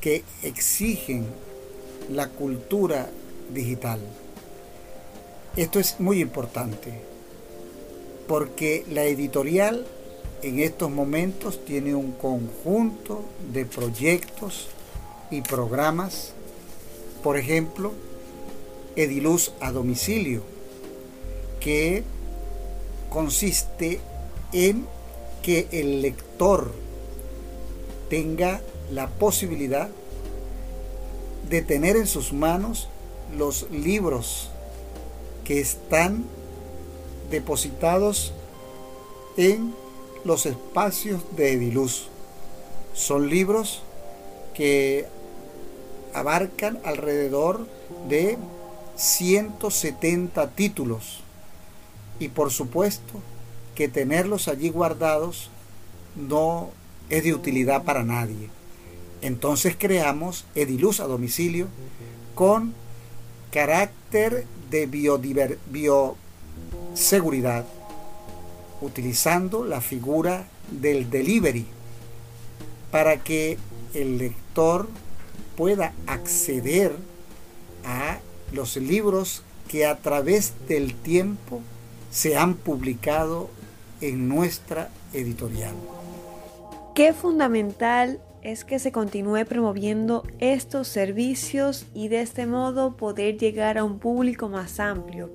que 0.00 0.24
exigen 0.42 1.26
la 2.08 2.30
cultura 2.30 3.10
digital. 3.52 4.00
Esto 5.54 5.78
es 5.80 6.00
muy 6.00 6.22
importante 6.22 6.94
porque 8.26 8.86
la 8.90 9.04
editorial 9.04 9.86
en 10.40 10.60
estos 10.60 10.90
momentos 10.90 11.62
tiene 11.62 11.94
un 11.94 12.12
conjunto 12.12 13.22
de 13.52 13.66
proyectos 13.66 14.68
y 15.30 15.42
programas, 15.42 16.32
por 17.22 17.36
ejemplo, 17.36 17.92
Ediluz 18.96 19.52
a 19.60 19.72
domicilio, 19.72 20.42
que 21.60 22.02
consiste 23.10 24.00
en 24.52 24.86
que 25.42 25.68
el 25.72 26.02
lector 26.02 26.72
tenga 28.08 28.60
la 28.90 29.08
posibilidad 29.08 29.88
de 31.48 31.62
tener 31.62 31.96
en 31.96 32.06
sus 32.06 32.32
manos 32.32 32.88
los 33.36 33.70
libros 33.70 34.50
que 35.44 35.60
están 35.60 36.24
depositados 37.30 38.32
en 39.36 39.74
los 40.24 40.46
espacios 40.46 41.22
de 41.36 41.52
Ediluz. 41.52 42.08
Son 42.94 43.28
libros 43.28 43.82
que 44.54 45.06
abarcan 46.12 46.78
alrededor 46.84 47.66
de 48.08 48.36
170 48.96 50.50
títulos 50.50 51.20
y 52.20 52.28
por 52.28 52.52
supuesto 52.52 53.20
que 53.74 53.88
tenerlos 53.88 54.46
allí 54.46 54.68
guardados 54.68 55.50
no 56.14 56.70
es 57.08 57.24
de 57.24 57.34
utilidad 57.34 57.82
para 57.82 58.04
nadie. 58.04 58.48
Entonces 59.22 59.74
creamos 59.76 60.44
Ediluz 60.54 61.00
a 61.00 61.08
domicilio 61.08 61.66
con 62.36 62.74
carácter 63.50 64.46
de 64.70 64.86
bioseguridad, 65.66 67.66
utilizando 68.80 69.64
la 69.64 69.80
figura 69.80 70.46
del 70.70 71.10
delivery 71.10 71.66
para 72.90 73.22
que 73.22 73.58
el 73.94 74.18
lector 74.18 74.88
pueda 75.56 75.92
acceder 76.06 76.96
a 77.84 78.18
los 78.52 78.76
libros 78.76 79.42
que 79.68 79.86
a 79.86 79.98
través 79.98 80.52
del 80.68 80.94
tiempo 80.94 81.62
se 82.10 82.36
han 82.36 82.54
publicado 82.54 83.50
en 84.00 84.28
nuestra 84.28 84.90
editorial. 85.12 85.74
Qué 86.94 87.12
fundamental 87.12 88.20
es 88.42 88.64
que 88.64 88.78
se 88.78 88.90
continúe 88.90 89.44
promoviendo 89.46 90.24
estos 90.38 90.88
servicios 90.88 91.86
y 91.94 92.08
de 92.08 92.22
este 92.22 92.46
modo 92.46 92.96
poder 92.96 93.36
llegar 93.38 93.78
a 93.78 93.84
un 93.84 93.98
público 93.98 94.48
más 94.48 94.80
amplio. 94.80 95.30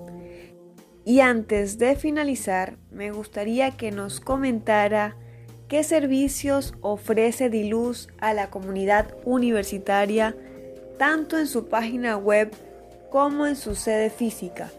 Y 1.05 1.19
antes 1.19 1.77
de 1.77 1.95
finalizar, 1.95 2.77
me 2.91 3.11
gustaría 3.11 3.71
que 3.71 3.91
nos 3.91 4.19
comentara 4.19 5.15
qué 5.67 5.83
servicios 5.83 6.73
ofrece 6.81 7.49
Diluz 7.49 8.07
a 8.19 8.33
la 8.33 8.49
comunidad 8.49 9.15
universitaria, 9.23 10.35
tanto 10.97 11.37
en 11.37 11.45
su 11.45 11.67
página 11.67 12.17
web 12.17 12.51
como 13.11 13.45
en 13.45 13.55
su 13.55 13.75
sede 13.75 14.09
física. 14.09 14.71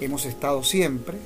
hemos 0.00 0.24
estado 0.26 0.62
siempre, 0.62 1.18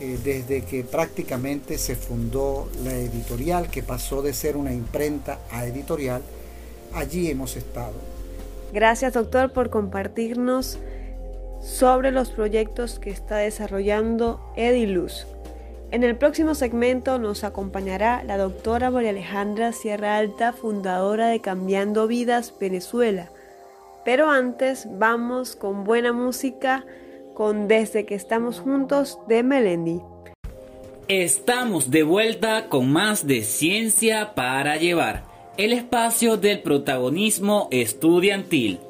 eh, 0.00 0.18
desde 0.22 0.62
que 0.62 0.84
prácticamente 0.84 1.78
se 1.78 1.96
fundó 1.96 2.68
la 2.84 2.94
editorial, 2.94 3.68
que 3.68 3.82
pasó 3.82 4.22
de 4.22 4.32
ser 4.32 4.56
una 4.56 4.72
imprenta 4.72 5.38
a 5.50 5.66
editorial, 5.66 6.22
allí 6.94 7.30
hemos 7.30 7.56
estado. 7.56 7.94
Gracias 8.72 9.14
doctor 9.14 9.52
por 9.52 9.70
compartirnos 9.70 10.78
sobre 11.60 12.12
los 12.12 12.30
proyectos 12.30 12.98
que 12.98 13.10
está 13.10 13.38
desarrollando 13.38 14.40
Ediluz. 14.56 15.26
En 15.90 16.04
el 16.04 16.16
próximo 16.16 16.54
segmento 16.54 17.18
nos 17.18 17.44
acompañará 17.44 18.22
la 18.22 18.36
doctora 18.36 18.90
María 18.90 19.10
Alejandra 19.10 19.72
Sierra 19.72 20.18
Alta, 20.18 20.52
fundadora 20.52 21.28
de 21.28 21.40
Cambiando 21.40 22.06
Vidas 22.06 22.52
Venezuela. 22.60 23.30
Pero 24.04 24.30
antes 24.30 24.86
vamos 24.98 25.56
con 25.56 25.84
buena 25.84 26.12
música 26.12 26.84
con 27.38 27.68
Desde 27.68 28.04
que 28.04 28.16
estamos 28.16 28.58
juntos 28.58 29.20
de 29.28 29.44
Melendi. 29.44 30.00
Estamos 31.06 31.88
de 31.88 32.02
vuelta 32.02 32.68
con 32.68 32.90
más 32.90 33.28
de 33.28 33.42
Ciencia 33.42 34.34
para 34.34 34.76
Llevar 34.76 35.22
el 35.56 35.72
espacio 35.72 36.36
del 36.36 36.62
protagonismo 36.62 37.68
estudiantil. 37.70 38.80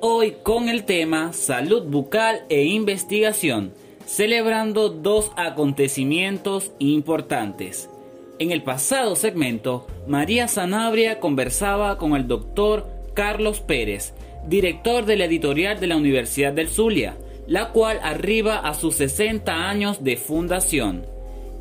Hoy 0.00 0.36
con 0.42 0.70
el 0.70 0.84
tema 0.84 1.34
Salud 1.34 1.82
bucal 1.82 2.40
e 2.48 2.62
investigación, 2.64 3.74
celebrando 4.06 4.88
dos 4.88 5.30
acontecimientos 5.36 6.72
importantes. 6.78 7.90
En 8.38 8.50
el 8.50 8.62
pasado 8.62 9.14
segmento, 9.14 9.86
María 10.06 10.48
Sanabria 10.48 11.20
conversaba 11.20 11.98
con 11.98 12.16
el 12.16 12.26
doctor 12.26 12.86
Carlos 13.12 13.60
Pérez, 13.60 14.14
director 14.48 15.04
de 15.04 15.16
la 15.16 15.26
editorial 15.26 15.78
de 15.80 15.86
la 15.86 15.98
Universidad 15.98 16.54
del 16.54 16.68
Zulia, 16.68 17.18
la 17.50 17.70
cual 17.70 17.98
arriba 18.04 18.58
a 18.58 18.74
sus 18.74 18.94
60 18.94 19.68
años 19.68 20.04
de 20.04 20.16
fundación. 20.16 21.04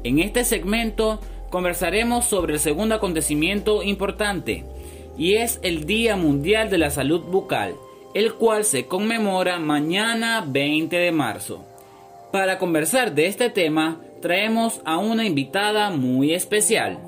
En 0.03 0.19
este 0.19 0.45
segmento 0.45 1.19
conversaremos 1.49 2.25
sobre 2.25 2.53
el 2.53 2.59
segundo 2.59 2.93
acontecimiento 2.93 3.81
importante, 3.81 4.65
y 5.17 5.33
es 5.33 5.59
el 5.63 5.87
Día 5.87 6.15
Mundial 6.15 6.69
de 6.69 6.77
la 6.77 6.91
Salud 6.91 7.21
Bucal, 7.21 7.73
el 8.13 8.35
cual 8.35 8.65
se 8.65 8.85
conmemora 8.85 9.57
mañana 9.57 10.45
20 10.47 10.95
de 10.95 11.11
marzo. 11.11 11.65
Para 12.31 12.59
conversar 12.59 13.15
de 13.15 13.25
este 13.25 13.49
tema, 13.49 13.99
traemos 14.21 14.81
a 14.85 14.99
una 14.99 15.25
invitada 15.25 15.89
muy 15.89 16.35
especial. 16.35 16.99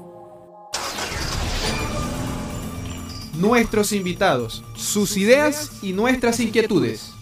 Nuestros 3.35 3.91
invitados, 3.91 4.63
sus 4.75 5.17
ideas 5.17 5.83
y 5.83 5.93
nuestras 5.93 6.39
inquietudes. 6.39 7.13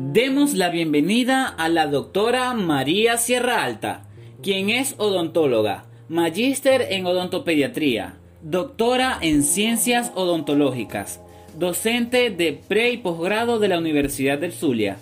Demos 0.00 0.54
la 0.54 0.68
bienvenida 0.68 1.48
a 1.48 1.68
la 1.68 1.88
doctora 1.88 2.54
María 2.54 3.16
Sierra 3.16 3.64
Alta, 3.64 4.04
quien 4.40 4.70
es 4.70 4.94
odontóloga, 4.96 5.86
magíster 6.08 6.86
en 6.90 7.04
odontopediatría, 7.04 8.14
doctora 8.40 9.18
en 9.20 9.42
ciencias 9.42 10.12
odontológicas, 10.14 11.20
docente 11.58 12.30
de 12.30 12.52
pre 12.52 12.92
y 12.92 12.98
posgrado 12.98 13.58
de 13.58 13.66
la 13.66 13.78
Universidad 13.78 14.38
del 14.38 14.52
Zulia, 14.52 14.98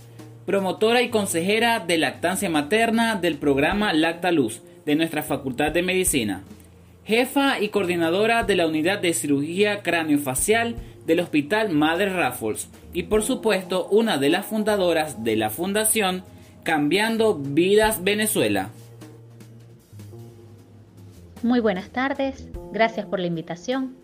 promotora 0.46 1.02
y 1.02 1.10
consejera 1.10 1.78
de 1.78 1.98
lactancia 1.98 2.48
materna 2.48 3.16
del 3.16 3.36
programa 3.36 3.92
Lacta 3.92 4.32
Luz 4.32 4.62
de 4.86 4.96
nuestra 4.96 5.22
Facultad 5.22 5.72
de 5.72 5.82
Medicina, 5.82 6.42
jefa 7.04 7.60
y 7.60 7.68
coordinadora 7.68 8.44
de 8.44 8.56
la 8.56 8.66
unidad 8.66 9.00
de 9.00 9.12
cirugía 9.12 9.82
craneofacial 9.82 10.76
del 11.06 11.20
Hospital 11.20 11.70
Madre 11.70 12.10
Raffles 12.10 12.68
y 12.92 13.04
por 13.04 13.22
supuesto 13.22 13.86
una 13.88 14.18
de 14.18 14.28
las 14.28 14.46
fundadoras 14.46 15.22
de 15.22 15.36
la 15.36 15.50
Fundación 15.50 16.24
Cambiando 16.64 17.34
Vidas 17.34 18.02
Venezuela. 18.02 18.70
Muy 21.42 21.60
buenas 21.60 21.90
tardes, 21.90 22.48
gracias 22.72 23.06
por 23.06 23.20
la 23.20 23.26
invitación. 23.28 23.94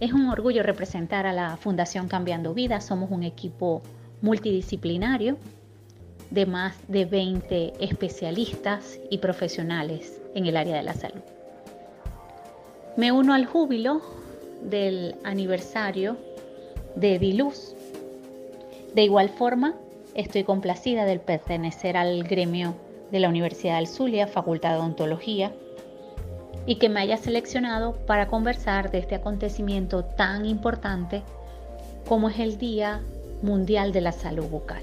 Es 0.00 0.12
un 0.12 0.28
orgullo 0.28 0.62
representar 0.62 1.26
a 1.26 1.32
la 1.32 1.56
Fundación 1.56 2.08
Cambiando 2.08 2.54
Vidas. 2.54 2.86
Somos 2.86 3.10
un 3.10 3.24
equipo 3.24 3.82
multidisciplinario 4.22 5.36
de 6.30 6.46
más 6.46 6.76
de 6.88 7.04
20 7.04 7.74
especialistas 7.80 8.98
y 9.10 9.18
profesionales 9.18 10.20
en 10.34 10.46
el 10.46 10.56
área 10.56 10.76
de 10.76 10.82
la 10.82 10.94
salud. 10.94 11.20
Me 12.96 13.12
uno 13.12 13.34
al 13.34 13.46
júbilo 13.46 14.00
del 14.62 15.16
aniversario 15.24 16.16
de 16.98 17.18
Diluz. 17.18 17.74
De 18.94 19.02
igual 19.02 19.28
forma, 19.28 19.74
estoy 20.14 20.44
complacida 20.44 21.04
de 21.04 21.18
pertenecer 21.18 21.96
al 21.96 22.24
gremio 22.24 22.74
de 23.12 23.20
la 23.20 23.28
Universidad 23.28 23.76
del 23.76 23.86
Zulia, 23.86 24.26
Facultad 24.26 24.72
de 24.72 24.78
Odontología, 24.78 25.52
y 26.66 26.76
que 26.76 26.88
me 26.88 27.00
haya 27.00 27.16
seleccionado 27.16 27.94
para 28.06 28.26
conversar 28.26 28.90
de 28.90 28.98
este 28.98 29.14
acontecimiento 29.14 30.04
tan 30.04 30.44
importante 30.44 31.22
como 32.06 32.28
es 32.28 32.38
el 32.38 32.58
Día 32.58 33.00
Mundial 33.42 33.92
de 33.92 34.00
la 34.00 34.12
Salud 34.12 34.46
Bucal. 34.46 34.82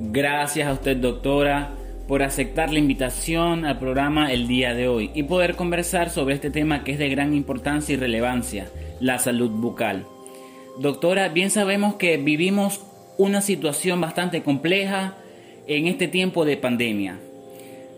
Gracias 0.00 0.66
a 0.66 0.72
usted, 0.72 0.96
doctora, 0.96 1.70
por 2.08 2.22
aceptar 2.22 2.72
la 2.72 2.78
invitación 2.78 3.64
al 3.64 3.78
programa 3.78 4.32
el 4.32 4.48
día 4.48 4.74
de 4.74 4.88
hoy 4.88 5.10
y 5.14 5.22
poder 5.22 5.54
conversar 5.54 6.10
sobre 6.10 6.34
este 6.34 6.50
tema 6.50 6.82
que 6.82 6.92
es 6.92 6.98
de 6.98 7.08
gran 7.08 7.34
importancia 7.34 7.94
y 7.94 7.96
relevancia, 7.96 8.66
la 9.00 9.18
salud 9.18 9.50
bucal. 9.50 10.04
Doctora, 10.78 11.28
bien 11.28 11.50
sabemos 11.50 11.94
que 11.94 12.16
vivimos 12.16 12.80
una 13.16 13.40
situación 13.40 14.00
bastante 14.00 14.42
compleja 14.42 15.14
en 15.68 15.86
este 15.86 16.08
tiempo 16.08 16.44
de 16.44 16.56
pandemia. 16.56 17.18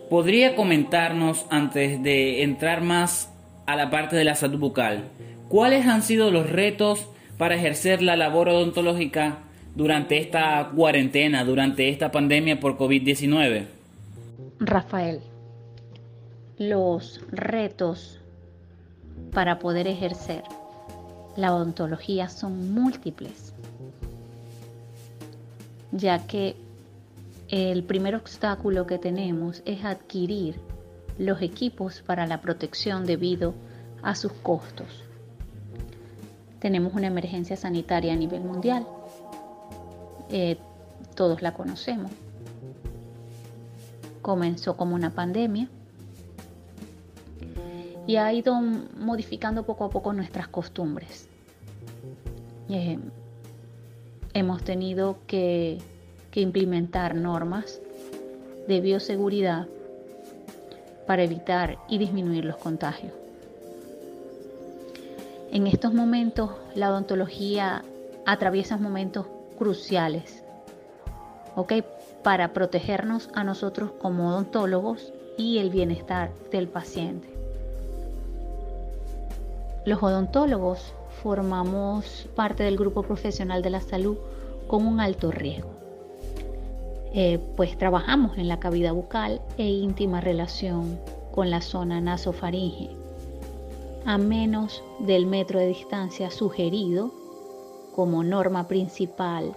¿Podría 0.09 0.55
comentarnos, 0.55 1.45
antes 1.49 2.01
de 2.03 2.43
entrar 2.43 2.81
más 2.81 3.33
a 3.65 3.75
la 3.75 3.89
parte 3.89 4.15
de 4.15 4.23
la 4.23 4.35
salud 4.35 4.59
bucal, 4.59 5.05
cuáles 5.49 5.87
han 5.87 6.03
sido 6.03 6.29
los 6.29 6.49
retos 6.49 7.09
para 7.37 7.55
ejercer 7.55 8.01
la 8.01 8.15
labor 8.15 8.49
odontológica 8.49 9.39
durante 9.75 10.19
esta 10.19 10.71
cuarentena, 10.75 11.43
durante 11.43 11.89
esta 11.89 12.11
pandemia 12.11 12.59
por 12.59 12.77
COVID-19? 12.77 13.65
Rafael, 14.59 15.19
los 16.57 17.21
retos 17.31 18.21
para 19.31 19.59
poder 19.59 19.87
ejercer 19.87 20.43
la 21.37 21.55
odontología 21.55 22.27
son 22.27 22.73
múltiples, 22.73 23.53
ya 25.91 26.25
que 26.25 26.55
el 27.47 27.83
primer 27.83 28.15
obstáculo 28.15 28.87
que 28.87 28.97
tenemos 28.97 29.61
es 29.65 29.85
adquirir 29.85 30.59
los 31.17 31.41
equipos 31.41 32.01
para 32.01 32.27
la 32.27 32.41
protección 32.41 33.05
debido 33.05 33.53
a 34.01 34.15
sus 34.15 34.33
costos. 34.33 35.03
Tenemos 36.59 36.93
una 36.93 37.07
emergencia 37.07 37.55
sanitaria 37.55 38.13
a 38.13 38.15
nivel 38.15 38.41
mundial. 38.41 38.85
Eh, 40.29 40.57
todos 41.15 41.41
la 41.43 41.53
conocemos. 41.53 42.11
Comenzó 44.23 44.75
como 44.75 44.95
una 44.95 45.11
pandemia 45.11 45.69
y 48.07 48.15
ha 48.15 48.33
ido 48.33 48.55
modificando 48.61 49.63
poco 49.63 49.85
a 49.85 49.89
poco 49.89 50.13
nuestras 50.13 50.47
costumbres. 50.47 51.27
Eh, 52.69 52.97
hemos 54.33 54.63
tenido 54.63 55.19
que 55.27 55.79
implementar 56.33 57.15
normas 57.15 57.81
de 58.67 58.81
bioseguridad 58.81 59.67
para 61.07 61.23
evitar 61.23 61.77
y 61.89 61.97
disminuir 61.97 62.45
los 62.45 62.57
contagios. 62.57 63.13
En 65.51 65.65
estos 65.65 65.93
momentos 65.93 66.51
la 66.75 66.91
odontología 66.91 67.83
atraviesa 68.25 68.77
momentos 68.77 69.25
cruciales. 69.57 70.43
Para 72.21 72.53
protegernos 72.53 73.29
a 73.33 73.43
nosotros 73.43 73.91
como 73.99 74.29
odontólogos 74.29 75.13
y 75.37 75.57
el 75.57 75.71
bienestar 75.71 76.31
del 76.51 76.67
paciente. 76.67 77.36
Los 79.87 80.03
odontólogos 80.03 80.93
formamos 81.23 82.27
parte 82.35 82.63
del 82.63 82.75
grupo 82.75 83.03
profesional 83.03 83.61
de 83.61 83.69
la 83.69 83.79
salud 83.79 84.17
con 84.67 84.85
un 84.85 84.99
alto 84.99 85.31
riesgo. 85.31 85.69
Eh, 87.13 87.39
pues 87.55 87.77
trabajamos 87.77 88.37
en 88.37 88.49
la 88.49 88.59
cavidad 88.59 88.93
bucal 88.93 89.39
e 89.57 89.69
íntima 89.69 90.19
relación 90.19 90.99
con 91.33 91.49
la 91.49 91.61
zona 91.61 92.01
nasofaringe, 92.01 92.89
a 94.05 94.17
menos 94.17 94.83
del 94.99 95.25
metro 95.25 95.57
de 95.57 95.67
distancia 95.67 96.31
sugerido 96.31 97.13
como 97.95 98.23
norma 98.23 98.67
principal 98.67 99.55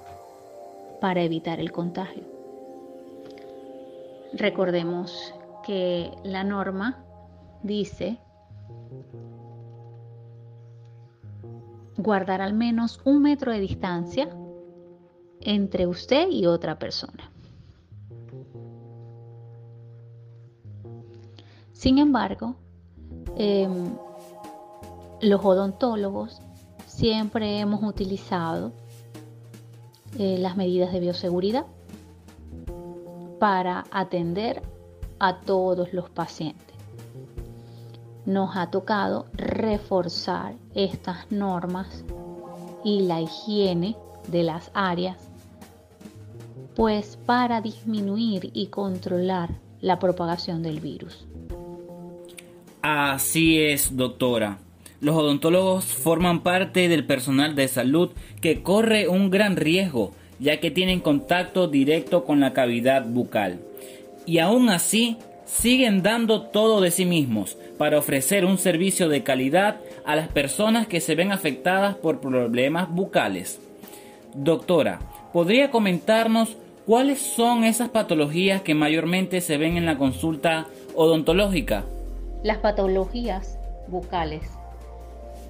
para 1.01 1.25
evitar 1.25 1.59
el 1.59 1.73
contagio. 1.73 2.23
Recordemos 4.35 5.35
que 5.67 6.13
la 6.23 6.45
norma 6.45 7.03
dice 7.65 8.21
guardar 12.03 12.41
al 12.41 12.55
menos 12.55 13.01
un 13.05 13.23
metro 13.23 13.53
de 13.53 13.61
distancia 13.61 14.29
entre 15.41 15.87
usted 15.87 16.29
y 16.31 16.47
otra 16.47 16.79
persona. 16.79 17.31
Sin 21.73 21.99
embargo, 21.99 22.57
em, 23.37 23.95
los 25.23 25.45
odontólogos 25.45 26.41
siempre 26.87 27.59
hemos 27.59 27.83
utilizado 27.83 28.73
eh, 30.19 30.37
las 30.39 30.57
medidas 30.57 30.93
de 30.93 31.01
bioseguridad 31.01 31.65
para 33.39 33.87
atender 33.91 34.63
a 35.19 35.41
todos 35.41 35.93
los 35.95 36.11
pacientes. 36.11 36.70
Nos 38.27 38.57
ha 38.57 38.71
tocado 38.71 39.27
reforzar 39.33 40.55
estas 40.75 41.31
normas 41.31 42.05
y 42.85 43.03
la 43.03 43.21
higiene 43.21 43.97
de 44.29 44.43
las 44.43 44.71
áreas, 44.75 45.17
pues 46.75 47.19
para 47.27 47.61
disminuir 47.61 48.51
y 48.53 48.67
controlar 48.67 49.51
la 49.81 49.99
propagación 49.99 50.63
del 50.63 50.81
virus. 50.81 51.27
Así 52.83 53.59
es, 53.59 53.97
doctora. 53.97 54.59
Los 55.01 55.17
odontólogos 55.17 55.87
forman 55.87 56.43
parte 56.43 56.89
del 56.89 57.07
personal 57.07 57.55
de 57.55 57.69
salud 57.69 58.11
que 58.43 58.63
corre 58.63 59.09
un 59.09 59.31
gran 59.31 59.57
riesgo, 59.57 60.13
ya 60.39 60.61
que 60.61 60.71
tienen 60.71 61.01
contacto 61.01 61.69
directo 61.69 62.25
con 62.25 62.41
la 62.41 62.53
cavidad 62.53 63.07
bucal. 63.07 63.61
Y 64.27 64.39
aún 64.39 64.69
así, 64.69 65.17
siguen 65.47 66.03
dando 66.03 66.43
todo 66.43 66.81
de 66.81 66.91
sí 66.91 67.07
mismos 67.07 67.57
para 67.81 67.97
ofrecer 67.97 68.45
un 68.45 68.59
servicio 68.59 69.09
de 69.09 69.23
calidad 69.23 69.81
a 70.05 70.15
las 70.15 70.29
personas 70.29 70.87
que 70.87 71.01
se 71.01 71.15
ven 71.15 71.33
afectadas 71.33 71.95
por 71.95 72.21
problemas 72.21 72.91
bucales. 72.91 73.59
Doctora, 74.35 74.99
¿podría 75.33 75.71
comentarnos 75.71 76.59
¿Cuáles 76.85 77.23
son 77.23 77.65
esas 77.65 77.89
patologías 77.89 78.61
que 78.61 78.75
mayormente 78.75 79.41
se 79.41 79.57
ven 79.57 79.79
en 79.79 79.87
la 79.87 79.97
consulta 79.97 80.67
odontológica? 80.95 81.85
Las 82.43 82.59
patologías 82.59 83.59
bucales 83.89 84.43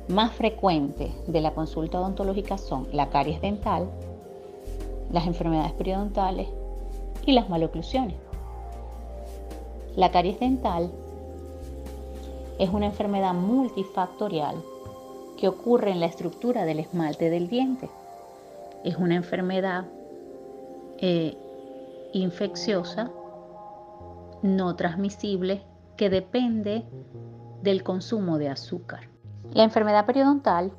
más 0.06 0.30
frecuentes 0.32 1.10
de 1.26 1.40
la 1.40 1.52
consulta 1.52 1.98
odontológica 1.98 2.58
son 2.58 2.86
la 2.92 3.08
caries 3.08 3.40
dental, 3.40 3.90
las 5.10 5.26
enfermedades 5.26 5.72
periodontales 5.72 6.46
y 7.26 7.32
las 7.32 7.48
maloclusiones. 7.48 8.16
La 9.96 10.12
caries 10.12 10.38
dental 10.38 10.92
es 12.60 12.68
una 12.68 12.86
enfermedad 12.86 13.32
multifactorial 13.32 14.62
que 15.38 15.48
ocurre 15.48 15.92
en 15.92 15.98
la 15.98 16.06
estructura 16.06 16.66
del 16.66 16.78
esmalte 16.78 17.30
del 17.30 17.48
diente. 17.48 17.88
Es 18.84 18.96
una 18.96 19.16
enfermedad 19.16 19.86
eh, 20.98 21.38
infecciosa, 22.12 23.10
no 24.42 24.76
transmisible, 24.76 25.62
que 25.96 26.10
depende 26.10 26.84
del 27.62 27.82
consumo 27.82 28.36
de 28.36 28.50
azúcar. 28.50 29.08
La 29.54 29.64
enfermedad 29.64 30.04
periodontal 30.04 30.70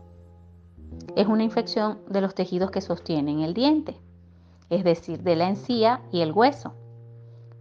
es 1.16 1.26
una 1.26 1.44
infección 1.44 1.98
de 2.08 2.22
los 2.22 2.36
tejidos 2.36 2.70
que 2.70 2.82
sostienen 2.82 3.40
el 3.40 3.56
diente, 3.56 3.98
es 4.70 4.84
decir, 4.84 5.24
de 5.24 5.36
la 5.36 5.50
encía 5.50 6.02
y 6.12 6.22
el 6.22 6.32
hueso. 6.32 6.76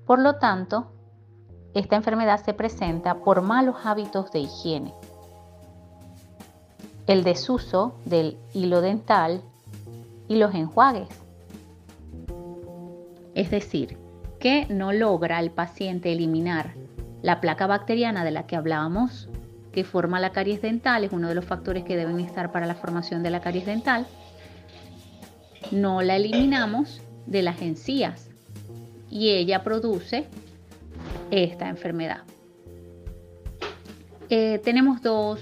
Por 0.05 0.19
lo 0.19 0.37
tanto, 0.37 0.89
esta 1.75 1.97
enfermedad 1.97 2.43
se 2.45 2.55
presenta 2.55 3.17
por 3.17 3.43
malos 3.43 3.77
hábitos 3.85 4.33
de 4.33 4.41
higiene. 4.41 4.93
El 7.07 7.25
desuso 7.25 7.95
del 8.05 8.37
hilo 8.55 8.81
dental 8.81 9.43
y 10.29 10.37
los 10.37 10.55
enjuagues. 10.55 11.09
Es 13.35 13.51
decir, 13.51 13.97
que 14.39 14.67
no 14.69 14.93
logra 14.93 15.39
el 15.39 15.51
paciente 15.51 16.13
eliminar 16.13 16.75
la 17.23 17.41
placa 17.41 17.67
bacteriana 17.67 18.25
de 18.25 18.31
la 18.31 18.47
que 18.47 18.57
hablábamos, 18.57 19.29
que 19.73 19.85
forma 19.85 20.19
la 20.19 20.31
caries 20.31 20.63
dental, 20.63 21.05
es 21.05 21.13
uno 21.13 21.29
de 21.29 21.35
los 21.35 21.45
factores 21.45 21.85
que 21.85 21.97
deben 21.97 22.19
estar 22.21 22.51
para 22.51 22.67
la 22.67 22.75
formación 22.75 23.23
de 23.23 23.31
la 23.31 23.41
caries 23.41 23.67
dental. 23.67 24.07
No 25.71 26.03
la 26.03 26.17
eliminamos 26.17 27.03
de 27.27 27.43
las 27.43 27.61
encías 27.63 28.31
y 29.11 29.31
ella 29.31 29.63
produce 29.63 30.27
esta 31.31 31.69
enfermedad. 31.69 32.23
Eh, 34.29 34.61
tenemos 34.63 35.03
dos, 35.03 35.41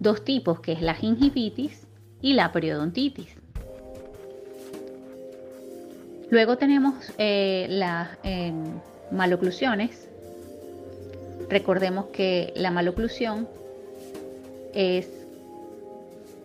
dos 0.00 0.24
tipos, 0.24 0.60
que 0.60 0.72
es 0.72 0.80
la 0.80 0.94
gingivitis 0.94 1.86
y 2.22 2.32
la 2.32 2.50
periodontitis. 2.52 3.36
Luego 6.30 6.56
tenemos 6.56 6.94
eh, 7.18 7.66
las 7.68 8.08
eh, 8.24 8.52
maloclusiones. 9.12 10.08
Recordemos 11.48 12.06
que 12.06 12.52
la 12.56 12.70
maloclusión 12.70 13.46
es 14.74 15.08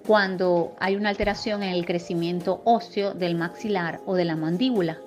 cuando 0.06 0.74
hay 0.80 0.96
una 0.96 1.10
alteración 1.10 1.64
en 1.64 1.70
el 1.70 1.86
crecimiento 1.86 2.62
óseo 2.66 3.14
del 3.14 3.36
maxilar 3.36 4.02
o 4.06 4.16
de 4.16 4.26
la 4.26 4.36
mandíbula. 4.36 5.00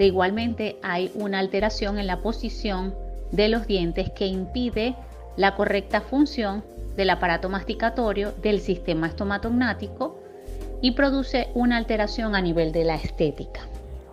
De 0.00 0.06
igualmente 0.06 0.78
hay 0.82 1.10
una 1.14 1.40
alteración 1.40 1.98
en 1.98 2.06
la 2.06 2.20
posición 2.20 2.94
de 3.32 3.50
los 3.50 3.66
dientes 3.66 4.08
que 4.08 4.26
impide 4.26 4.94
la 5.36 5.54
correcta 5.56 6.00
función 6.00 6.64
del 6.96 7.10
aparato 7.10 7.50
masticatorio 7.50 8.32
del 8.40 8.60
sistema 8.60 9.08
estomatognático 9.08 10.18
y 10.80 10.92
produce 10.92 11.48
una 11.52 11.76
alteración 11.76 12.34
a 12.34 12.40
nivel 12.40 12.72
de 12.72 12.84
la 12.84 12.94
estética. 12.94 13.60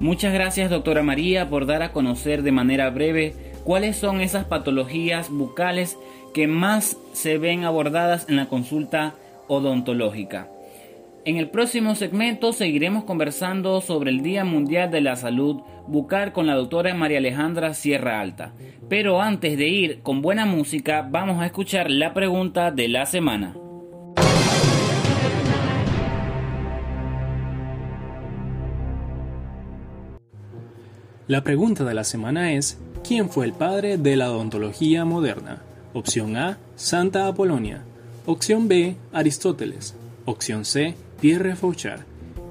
Muchas 0.02 0.34
gracias 0.34 0.70
doctora 0.70 1.04
María 1.04 1.50
por 1.50 1.66
dar 1.66 1.82
a 1.82 1.94
conocer 1.94 2.44
de 2.44 2.52
manera 2.52 2.90
breve 2.90 3.34
cuáles 3.64 3.96
son 3.96 4.20
esas 4.20 4.44
patologías 4.44 5.30
bucales 5.30 5.98
que 6.34 6.48
más 6.48 6.98
se 7.14 7.38
ven 7.38 7.64
abordadas 7.64 8.28
en 8.28 8.36
la 8.36 8.48
consulta 8.48 9.14
odontológica. 9.48 10.50
En 11.28 11.36
el 11.36 11.50
próximo 11.50 11.94
segmento 11.96 12.54
seguiremos 12.54 13.04
conversando 13.04 13.82
sobre 13.82 14.12
el 14.12 14.22
Día 14.22 14.46
Mundial 14.46 14.90
de 14.92 15.02
la 15.02 15.18
Salud 15.18 15.58
Bucal 15.86 16.32
con 16.32 16.48
la 16.48 16.56
doctora 16.56 16.94
María 16.94 17.18
Alejandra 17.18 17.74
Sierra 17.74 18.22
Alta. 18.22 18.54
Pero 18.88 19.22
antes 19.22 19.58
de 19.58 19.68
ir 19.68 20.00
con 20.04 20.22
buena 20.22 20.46
música, 20.46 21.06
vamos 21.12 21.42
a 21.42 21.46
escuchar 21.46 21.92
la 21.92 22.14
pregunta 22.14 22.72
de 22.72 22.88
la 22.88 23.06
semana. 23.06 23.58
La 31.28 31.44
pregunta 31.44 31.84
de 31.84 31.94
la 31.94 32.06
semana 32.06 32.54
es, 32.54 32.80
¿quién 33.06 33.30
fue 33.30 33.48
el 33.48 33.52
padre 33.52 33.98
de 33.98 34.16
la 34.16 34.32
odontología 34.32 35.04
moderna? 35.04 35.62
Opción 35.94 36.38
A, 36.38 36.58
Santa 36.78 37.28
Apolonia. 37.28 37.84
Opción 38.26 38.70
B, 38.70 38.96
Aristóteles. 39.12 39.94
Opción 40.28 40.64
C, 40.66 40.94
Pierre 41.22 41.56
Fauchard. 41.56 42.02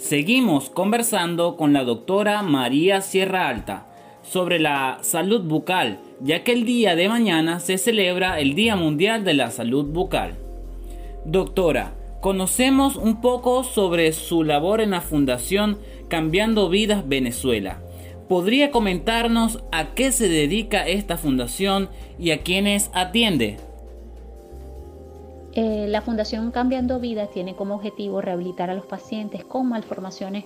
Seguimos 0.00 0.70
conversando 0.70 1.58
con 1.58 1.74
la 1.74 1.84
doctora 1.84 2.40
María 2.40 3.02
Sierra 3.02 3.48
Alta 3.50 3.86
sobre 4.22 4.58
la 4.58 4.96
salud 5.02 5.42
bucal, 5.42 6.00
ya 6.22 6.42
que 6.42 6.52
el 6.52 6.64
día 6.64 6.96
de 6.96 7.10
mañana 7.10 7.60
se 7.60 7.76
celebra 7.76 8.40
el 8.40 8.54
Día 8.54 8.76
Mundial 8.76 9.24
de 9.24 9.34
la 9.34 9.50
Salud 9.50 9.84
Bucal. 9.84 10.38
Doctora, 11.26 11.92
Conocemos 12.20 12.96
un 12.96 13.20
poco 13.20 13.62
sobre 13.62 14.12
su 14.12 14.42
labor 14.42 14.80
en 14.80 14.90
la 14.90 15.00
Fundación 15.00 15.78
Cambiando 16.08 16.68
Vidas 16.68 17.06
Venezuela. 17.06 17.82
¿Podría 18.28 18.70
comentarnos 18.70 19.62
a 19.70 19.94
qué 19.94 20.10
se 20.10 20.28
dedica 20.28 20.86
esta 20.86 21.16
fundación 21.16 21.88
y 22.18 22.30
a 22.30 22.42
quiénes 22.42 22.90
atiende? 22.94 23.58
Eh, 25.52 25.86
la 25.88 26.02
Fundación 26.02 26.50
Cambiando 26.50 26.98
Vidas 27.00 27.30
tiene 27.30 27.54
como 27.54 27.76
objetivo 27.76 28.20
rehabilitar 28.20 28.70
a 28.70 28.74
los 28.74 28.86
pacientes 28.86 29.44
con 29.44 29.68
malformaciones 29.68 30.44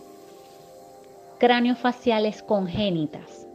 craneofaciales 1.39 2.43
congénitas, 2.43 3.47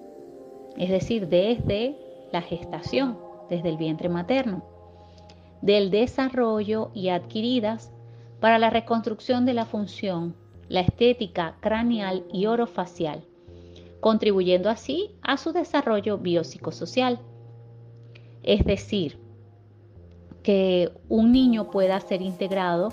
es 0.77 0.89
decir, 0.89 1.27
desde 1.27 1.95
la 2.31 2.41
gestación, 2.41 3.17
desde 3.49 3.69
el 3.69 3.77
vientre 3.77 4.09
materno, 4.09 4.63
del 5.61 5.91
desarrollo 5.91 6.89
y 6.93 7.09
adquiridas 7.09 7.91
para 8.45 8.59
la 8.59 8.69
reconstrucción 8.69 9.43
de 9.47 9.55
la 9.55 9.65
función, 9.65 10.35
la 10.69 10.81
estética 10.81 11.55
craneal 11.61 12.25
y 12.31 12.45
orofacial, 12.45 13.25
contribuyendo 14.01 14.69
así 14.69 15.15
a 15.23 15.37
su 15.37 15.51
desarrollo 15.51 16.19
biopsicosocial. 16.19 17.17
Es 18.43 18.63
decir, 18.63 19.17
que 20.43 20.91
un 21.09 21.31
niño 21.31 21.71
pueda 21.71 21.99
ser 22.01 22.21
integrado 22.21 22.89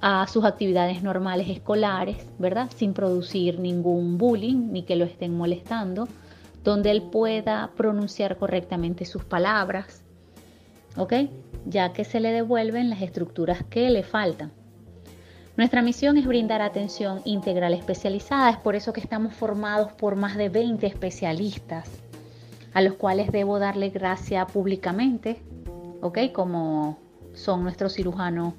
a 0.00 0.24
sus 0.28 0.44
actividades 0.44 1.02
normales 1.02 1.48
escolares, 1.48 2.24
¿verdad? 2.38 2.70
Sin 2.76 2.94
producir 2.94 3.58
ningún 3.58 4.18
bullying 4.18 4.70
ni 4.70 4.84
que 4.84 4.94
lo 4.94 5.04
estén 5.04 5.36
molestando, 5.36 6.06
donde 6.62 6.92
él 6.92 7.02
pueda 7.02 7.72
pronunciar 7.76 8.36
correctamente 8.38 9.04
sus 9.04 9.24
palabras, 9.24 10.03
¿ok? 10.96 11.14
ya 11.66 11.92
que 11.92 12.04
se 12.04 12.20
le 12.20 12.32
devuelven 12.32 12.90
las 12.90 13.02
estructuras 13.02 13.64
que 13.64 13.90
le 13.90 14.02
faltan. 14.02 14.52
Nuestra 15.56 15.82
misión 15.82 16.18
es 16.18 16.26
brindar 16.26 16.62
atención 16.62 17.22
integral 17.24 17.74
especializada, 17.74 18.50
es 18.50 18.56
por 18.56 18.74
eso 18.74 18.92
que 18.92 19.00
estamos 19.00 19.34
formados 19.34 19.92
por 19.92 20.16
más 20.16 20.36
de 20.36 20.48
20 20.48 20.86
especialistas, 20.86 21.88
a 22.72 22.80
los 22.80 22.94
cuales 22.94 23.30
debo 23.30 23.58
darle 23.58 23.90
gracia 23.90 24.46
públicamente, 24.46 25.40
¿ok? 26.00 26.32
Como 26.32 26.98
son 27.34 27.62
nuestros 27.62 27.94
cirujanos 27.94 28.54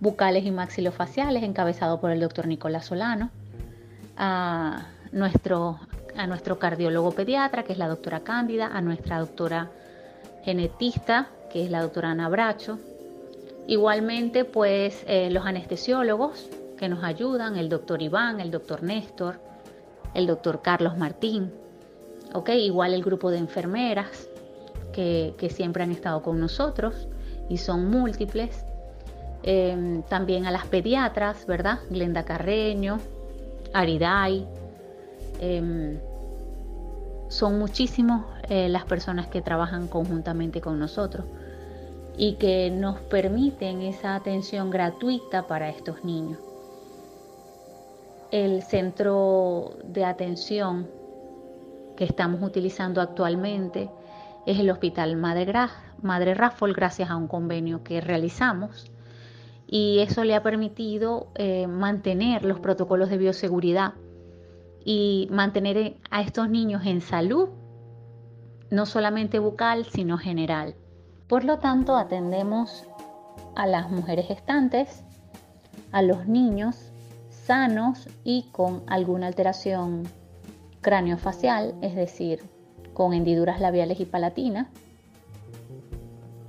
bucales 0.00 0.44
y 0.44 0.50
maxilofaciales, 0.50 1.44
encabezado 1.44 2.00
por 2.00 2.10
el 2.10 2.20
doctor 2.20 2.48
Nicolás 2.48 2.86
Solano, 2.86 3.30
a 4.16 4.88
nuestro 5.12 5.78
a 6.14 6.26
nuestro 6.26 6.58
cardiólogo 6.58 7.12
pediatra, 7.12 7.62
que 7.62 7.72
es 7.72 7.78
la 7.78 7.88
doctora 7.88 8.20
Cándida, 8.20 8.66
a 8.66 8.82
nuestra 8.82 9.18
doctora 9.18 9.70
genetista, 10.44 11.30
que 11.52 11.64
es 11.64 11.70
la 11.70 11.82
doctora 11.82 12.10
Ana 12.10 12.28
Bracho. 12.28 12.78
Igualmente, 13.66 14.44
pues 14.44 15.04
eh, 15.06 15.30
los 15.30 15.44
anestesiólogos 15.44 16.48
que 16.76 16.88
nos 16.88 17.04
ayudan, 17.04 17.56
el 17.56 17.68
doctor 17.68 18.02
Iván, 18.02 18.40
el 18.40 18.50
doctor 18.50 18.82
Néstor, 18.82 19.38
el 20.14 20.26
doctor 20.26 20.62
Carlos 20.62 20.96
Martín, 20.96 21.52
¿ok? 22.32 22.48
Igual 22.50 22.94
el 22.94 23.04
grupo 23.04 23.30
de 23.30 23.38
enfermeras 23.38 24.28
que, 24.92 25.34
siempre 25.54 25.82
han 25.84 25.92
estado 25.92 26.22
con 26.22 26.40
nosotros 26.40 27.06
y 27.48 27.58
son 27.58 27.88
múltiples. 27.88 28.64
Em, 29.44 30.02
también 30.02 30.46
a 30.46 30.50
las 30.50 30.66
pediatras, 30.66 31.46
¿verdad? 31.46 31.80
Glenda 31.90 32.24
Carreño, 32.24 32.98
Ariday. 33.72 34.46
Em, 35.40 35.98
son 37.28 37.58
muchísimos 37.58 38.24
eh, 38.48 38.68
las 38.68 38.84
personas 38.84 39.26
que 39.28 39.40
trabajan 39.40 39.88
conjuntamente 39.88 40.60
con 40.60 40.78
nosotros 40.78 41.24
y 42.16 42.34
que 42.34 42.70
nos 42.70 43.00
permiten 43.00 43.82
esa 43.82 44.14
atención 44.14 44.70
gratuita 44.70 45.46
para 45.46 45.68
estos 45.68 46.04
niños. 46.04 46.38
El 48.30 48.62
centro 48.62 49.76
de 49.84 50.04
atención 50.04 50.88
que 51.96 52.04
estamos 52.04 52.42
utilizando 52.42 53.00
actualmente 53.00 53.90
es 54.46 54.58
el 54.58 54.70
Hospital 54.70 55.16
Madre, 55.16 55.52
Madre 56.00 56.34
Raffol 56.34 56.72
gracias 56.72 57.10
a 57.10 57.16
un 57.16 57.28
convenio 57.28 57.82
que 57.82 58.00
realizamos 58.00 58.90
y 59.66 60.00
eso 60.00 60.24
le 60.24 60.34
ha 60.34 60.42
permitido 60.42 61.28
eh, 61.34 61.66
mantener 61.66 62.44
los 62.44 62.60
protocolos 62.60 63.08
de 63.08 63.18
bioseguridad 63.18 63.94
y 64.84 65.28
mantener 65.30 65.96
a 66.10 66.20
estos 66.20 66.50
niños 66.50 66.84
en 66.84 67.00
salud, 67.00 67.48
no 68.70 68.84
solamente 68.84 69.38
bucal, 69.38 69.86
sino 69.86 70.18
general. 70.18 70.74
Por 71.32 71.44
lo 71.44 71.60
tanto, 71.60 71.96
atendemos 71.96 72.84
a 73.54 73.66
las 73.66 73.90
mujeres 73.90 74.26
gestantes, 74.26 75.02
a 75.90 76.02
los 76.02 76.28
niños 76.28 76.92
sanos 77.30 78.06
y 78.22 78.50
con 78.52 78.82
alguna 78.86 79.28
alteración 79.28 80.02
craneofacial, 80.82 81.74
es 81.80 81.94
decir, 81.94 82.42
con 82.92 83.14
hendiduras 83.14 83.62
labiales 83.62 83.98
y 83.98 84.04
palatinas, 84.04 84.66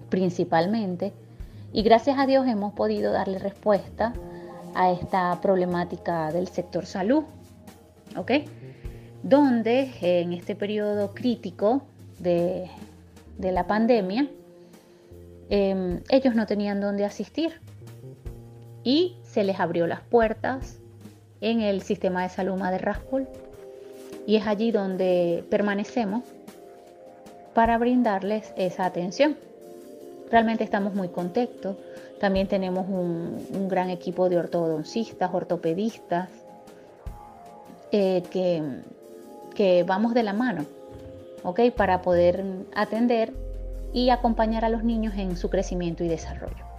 principalmente. 0.09 1.13
Y 1.71 1.83
gracias 1.83 2.19
a 2.19 2.25
Dios 2.25 2.45
hemos 2.45 2.73
podido 2.73 3.13
darle 3.13 3.39
respuesta 3.39 4.11
a 4.75 4.91
esta 4.91 5.39
problemática 5.39 6.29
del 6.33 6.49
sector 6.49 6.85
salud, 6.85 7.23
¿ok? 8.17 8.31
Donde 9.23 9.93
en 10.01 10.33
este 10.33 10.57
periodo 10.57 11.13
crítico 11.13 11.83
de, 12.19 12.69
la 13.39 13.65
pandemia, 13.65 14.27
em, 15.49 16.01
ellos 16.09 16.35
no 16.35 16.45
tenían 16.45 16.81
dónde 16.81 17.05
asistir 17.05 17.59
y 18.83 19.17
se 19.23 19.43
les 19.43 19.59
abrió 19.59 19.87
las 19.87 20.01
puertas 20.01 20.79
en 21.41 21.61
el 21.61 21.81
sistema 21.81 22.23
de 22.23 22.29
salud 22.29 22.55
Madre 22.55 22.79
Raspol 22.79 23.27
y 24.25 24.37
es 24.37 24.47
allí 24.47 24.71
donde 24.71 25.43
permanecemos 25.49 26.23
para 27.53 27.77
brindarles 27.77 28.53
esa 28.57 28.85
atención. 28.85 29.37
Realmente 30.31 30.63
estamos 30.63 30.95
muy 30.95 31.09
contentos. 31.09 31.77
También 32.19 32.47
tenemos 32.47 32.87
un, 32.87 33.67
gran 33.67 33.89
equipo 33.89 34.29
de 34.29 34.37
ortodoncistas, 34.37 35.29
ortopedistas, 35.33 36.29
eh, 37.91 38.23
que, 38.31 38.63
que 39.53 39.83
vamos 39.83 40.13
de 40.13 40.23
la 40.23 40.33
mano. 40.33 40.65
Para 41.75 42.01
poder 42.01 42.43
atender 42.73 43.33
y 43.93 44.09
acompañar 44.09 44.65
a 44.65 44.69
los 44.69 44.83
niños 44.83 45.13
en 45.17 45.37
su 45.37 45.49
crecimiento 45.49 46.03
y 46.03 46.07
desarrollo. 46.07 46.73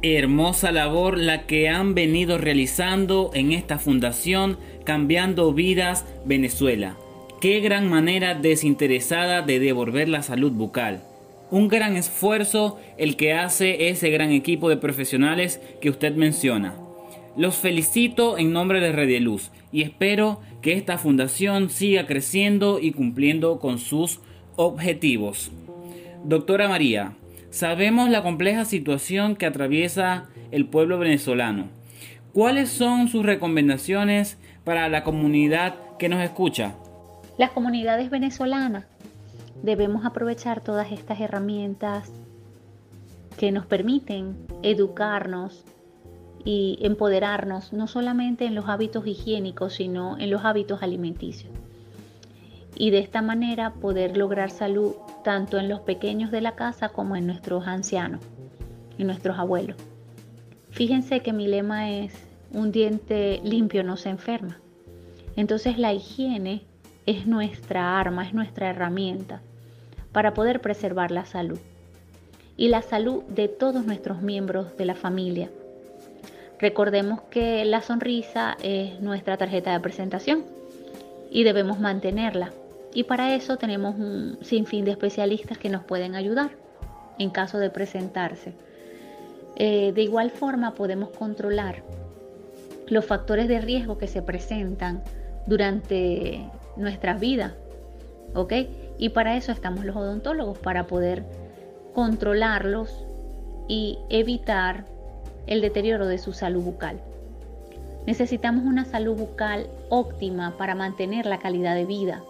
Hermosa 0.00 0.70
labor 0.70 1.18
la 1.18 1.46
que 1.46 1.68
han 1.68 1.94
venido 1.94 2.38
realizando 2.38 3.32
en 3.34 3.52
esta 3.52 3.78
fundación 3.78 4.56
Cambiando 4.84 5.52
Vidas 5.52 6.04
Venezuela. 6.24 6.96
Qué 7.40 7.58
gran 7.60 7.88
manera 7.88 8.34
desinteresada 8.34 9.42
de 9.42 9.58
devolver 9.58 10.08
la 10.08 10.22
salud 10.22 10.52
bucal. 10.52 11.02
Un 11.50 11.66
gran 11.66 11.96
esfuerzo 11.96 12.78
el 12.96 13.16
que 13.16 13.32
hace 13.32 13.88
ese 13.88 14.10
gran 14.10 14.30
equipo 14.30 14.68
de 14.68 14.76
profesionales 14.76 15.60
que 15.80 15.90
usted 15.90 16.14
menciona. 16.14 16.87
Los 17.38 17.56
felicito 17.56 18.36
en 18.36 18.52
nombre 18.52 18.80
de 18.80 18.92
Red 18.92 19.22
Luz 19.22 19.50
y 19.72 19.82
espero 19.82 20.42
que 20.60 20.74
esta 20.74 20.98
fundación 20.98 21.70
siga 21.70 22.06
creciendo 22.06 22.78
y 22.80 22.92
cumpliendo 22.92 23.58
con 23.60 23.78
sus 23.78 24.20
objetivos. 24.56 25.50
Doctora 26.24 26.68
María, 26.68 27.14
Sabemos 27.50 28.10
la 28.10 28.22
compleja 28.22 28.66
situación 28.66 29.34
que 29.34 29.46
atraviesa 29.46 30.26
el 30.50 30.66
pueblo 30.66 30.98
venezolano. 30.98 31.68
¿Cuáles 32.34 32.68
son 32.68 33.08
sus 33.08 33.24
recomendaciones 33.24 34.36
para 34.64 34.88
la 34.90 35.02
comunidad 35.02 35.74
que 35.98 36.10
nos 36.10 36.22
escucha? 36.22 36.74
Las 37.38 37.50
comunidades 37.52 38.10
venezolanas 38.10 38.84
debemos 39.62 40.04
aprovechar 40.04 40.60
todas 40.60 40.92
estas 40.92 41.20
herramientas 41.20 42.12
que 43.38 43.50
nos 43.50 43.64
permiten 43.64 44.36
educarnos 44.62 45.64
y 46.44 46.78
empoderarnos 46.82 47.72
no 47.72 47.86
solamente 47.86 48.46
en 48.46 48.54
los 48.54 48.68
hábitos 48.68 49.06
higiénicos, 49.06 49.74
sino 49.74 50.18
en 50.18 50.30
los 50.30 50.44
hábitos 50.44 50.82
alimenticios. 50.82 51.52
Y 52.76 52.90
de 52.90 52.98
esta 52.98 53.22
manera 53.22 53.74
poder 53.74 54.16
lograr 54.16 54.50
salud 54.50 54.94
tanto 55.24 55.58
en 55.58 55.68
los 55.68 55.80
pequeños 55.80 56.30
de 56.30 56.40
la 56.40 56.54
casa 56.54 56.90
como 56.90 57.16
en 57.16 57.26
nuestros 57.26 57.66
ancianos, 57.66 58.20
y 58.98 59.04
nuestros 59.04 59.38
abuelos. 59.38 59.76
Fíjense 60.70 61.20
que 61.20 61.32
mi 61.32 61.46
lema 61.46 61.90
es, 61.90 62.12
un 62.52 62.72
diente 62.72 63.40
limpio 63.44 63.82
no 63.84 63.96
se 63.96 64.10
enferma. 64.10 64.58
Entonces 65.36 65.78
la 65.78 65.92
higiene 65.92 66.62
es 67.06 67.26
nuestra 67.26 67.98
arma, 67.98 68.26
es 68.26 68.34
nuestra 68.34 68.70
herramienta 68.70 69.40
para 70.12 70.34
poder 70.34 70.60
preservar 70.60 71.10
la 71.10 71.24
salud 71.24 71.58
y 72.56 72.68
la 72.68 72.82
salud 72.82 73.22
de 73.24 73.48
todos 73.48 73.86
nuestros 73.86 74.20
miembros 74.20 74.76
de 74.76 74.84
la 74.84 74.94
familia. 74.94 75.50
Recordemos 76.58 77.20
que 77.30 77.64
la 77.64 77.82
sonrisa 77.82 78.56
es 78.62 79.00
nuestra 79.00 79.36
tarjeta 79.36 79.72
de 79.72 79.80
presentación 79.80 80.44
y 81.30 81.44
debemos 81.44 81.78
mantenerla 81.78 82.52
y 82.92 83.04
para 83.04 83.34
eso 83.34 83.58
tenemos 83.58 83.94
un 83.96 84.38
sinfín 84.42 84.84
de 84.84 84.92
especialistas 84.92 85.58
que 85.58 85.68
nos 85.68 85.84
pueden 85.84 86.14
ayudar 86.14 86.50
en 87.18 87.30
caso 87.30 87.58
de 87.58 87.70
presentarse. 87.70 88.54
Eh, 89.56 89.92
de 89.92 90.02
igual 90.02 90.30
forma 90.30 90.74
podemos 90.74 91.10
controlar 91.10 91.82
los 92.88 93.04
factores 93.04 93.48
de 93.48 93.60
riesgo 93.60 93.98
que 93.98 94.06
se 94.06 94.22
presentan 94.22 95.02
durante 95.46 96.48
nuestras 96.76 97.20
vidas, 97.20 97.52
¿ok? 98.34 98.52
Y 98.98 99.10
para 99.10 99.36
eso 99.36 99.52
estamos 99.52 99.84
los 99.84 99.96
odontólogos, 99.96 100.58
para 100.58 100.86
poder 100.86 101.24
controlarlos 101.94 103.04
y 103.68 103.98
evitar 104.08 104.84
el 105.48 105.60
deterioro 105.60 106.06
de 106.06 106.18
su 106.18 106.32
salud 106.32 106.62
bucal. 106.62 107.00
Necesitamos 108.06 108.64
una 108.64 108.84
salud 108.84 109.16
bucal 109.16 109.66
óptima 109.88 110.56
para 110.56 110.74
mantener 110.74 111.26
la 111.26 111.38
calidad 111.38 111.74
de 111.74 111.84
vida, 111.84 112.22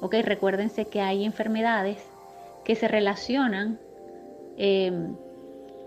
Ok, 0.00 0.14
recuérdense 0.22 0.86
que 0.86 1.00
hay 1.00 1.24
enfermedades 1.24 1.98
que 2.64 2.74
se 2.74 2.88
relacionan 2.88 3.78
eh, 4.58 4.92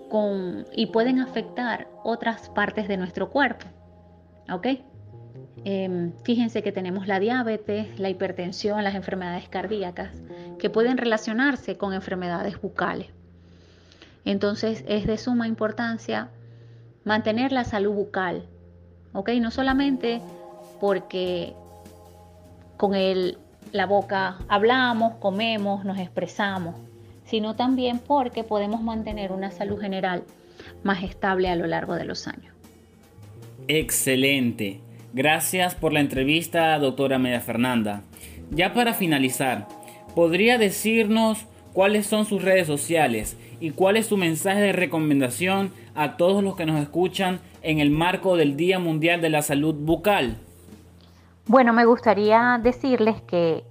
con 0.09 0.65
y 0.75 0.87
pueden 0.87 1.19
afectar 1.19 1.87
otras 2.03 2.49
partes 2.49 2.87
de 2.87 2.97
nuestro 2.97 3.29
cuerpo. 3.29 3.65
Ok. 4.51 4.67
Em, 5.63 6.13
fíjense 6.23 6.63
que 6.63 6.71
tenemos 6.71 7.05
la 7.07 7.19
diabetes, 7.19 7.99
la 7.99 8.09
hipertensión, 8.09 8.83
las 8.83 8.95
enfermedades 8.95 9.47
cardíacas, 9.49 10.09
que 10.57 10.69
pueden 10.69 10.97
relacionarse 10.97 11.77
con 11.77 11.93
enfermedades 11.93 12.59
bucales. 12.59 13.07
Entonces 14.25 14.83
es 14.87 15.05
de 15.05 15.17
suma 15.17 15.47
importancia 15.47 16.29
mantener 17.09 17.51
la 17.51 17.63
salud 17.63 17.93
bucal, 17.93 18.43
¿ok? 19.13 19.31
No 19.41 19.49
solamente 19.49 20.21
porque 20.79 21.53
con 22.77 22.93
el 22.93 23.39
la 23.71 23.87
boca 23.87 24.37
hablamos, 24.47 25.15
comemos, 25.15 25.85
nos 25.85 25.97
expresamos, 25.97 26.75
sino 27.25 27.55
también 27.55 27.97
porque 27.97 28.43
podemos 28.43 28.83
mantener 28.83 29.31
una 29.31 29.49
salud 29.49 29.81
general 29.81 30.23
más 30.83 31.03
estable 31.03 31.49
a 31.49 31.55
lo 31.55 31.65
largo 31.65 31.95
de 31.95 32.05
los 32.05 32.27
años. 32.27 32.53
Excelente. 33.67 34.81
Gracias 35.11 35.73
por 35.73 35.93
la 35.93 36.01
entrevista, 36.01 36.77
doctora 36.77 37.17
Media 37.17 37.41
Fernanda. 37.41 38.03
Ya 38.51 38.75
para 38.75 38.93
finalizar, 38.93 39.67
¿podría 40.13 40.59
decirnos 40.59 41.47
cuáles 41.79 42.07
son 42.07 42.25
sus 42.25 42.43
redes 42.43 42.67
sociales 42.67 43.37
y 43.61 43.71
cuál 43.71 43.95
es 43.95 44.07
su 44.07 44.17
mensaje 44.17 44.59
de 44.59 44.73
recomendación 44.73 45.71
a 45.95 46.17
todos 46.17 46.43
los 46.43 46.57
que 46.57 46.65
nos 46.65 46.77
escuchan 46.81 47.39
en 47.61 47.79
el 47.79 47.89
marco 47.89 48.35
del 48.35 48.57
Día 48.57 48.79
Mundial 48.79 49.21
de 49.21 49.29
la 49.29 49.41
Salud 49.41 49.73
Bucal. 49.73 50.35
Bueno, 51.45 51.71
me 51.71 51.85
gustaría 51.85 52.59
decirles 52.61 53.21
que 53.21 53.63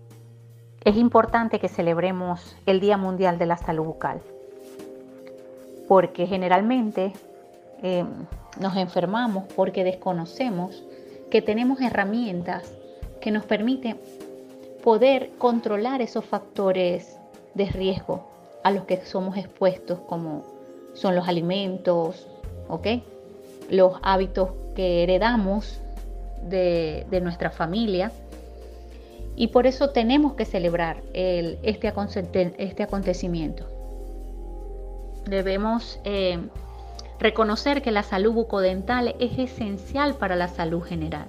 es 0.84 0.96
importante 0.96 1.58
que 1.58 1.68
celebremos 1.68 2.56
el 2.64 2.80
Día 2.80 2.96
Mundial 2.96 3.38
de 3.38 3.44
la 3.44 3.58
Salud 3.58 3.84
Bucal, 3.84 4.22
porque 5.86 6.26
generalmente 6.26 7.12
eh, 7.82 8.06
nos 8.58 8.74
enfermamos 8.78 9.44
porque 9.54 9.84
desconocemos 9.84 10.82
que 11.30 11.42
tenemos 11.42 11.78
herramientas 11.82 12.72
que 13.20 13.30
nos 13.30 13.44
permiten 13.44 14.00
poder 14.82 15.32
controlar 15.36 16.00
esos 16.00 16.24
factores 16.24 17.17
de 17.58 17.66
riesgo 17.66 18.24
a 18.62 18.70
los 18.70 18.84
que 18.84 19.04
somos 19.04 19.36
expuestos, 19.36 19.98
como 20.08 20.44
son 20.94 21.14
los 21.14 21.28
alimentos, 21.28 22.26
los 23.68 23.92
hábitos 24.02 24.50
que 24.74 25.02
heredamos 25.02 25.80
de, 26.42 27.06
nuestra 27.22 27.50
familia. 27.50 28.12
Y 29.36 29.48
por 29.48 29.66
eso 29.66 29.90
tenemos 29.90 30.34
que 30.34 30.44
celebrar 30.44 31.02
este, 31.12 31.92
este, 32.58 32.82
acontecimiento. 32.82 33.64
Debemos 35.26 36.00
eh, 36.04 36.38
reconocer 37.20 37.82
que 37.82 37.92
la 37.92 38.02
salud 38.02 38.32
bucodental 38.32 39.14
es 39.20 39.38
esencial 39.38 40.14
para 40.14 40.34
la 40.34 40.48
salud 40.48 40.82
general. 40.82 41.28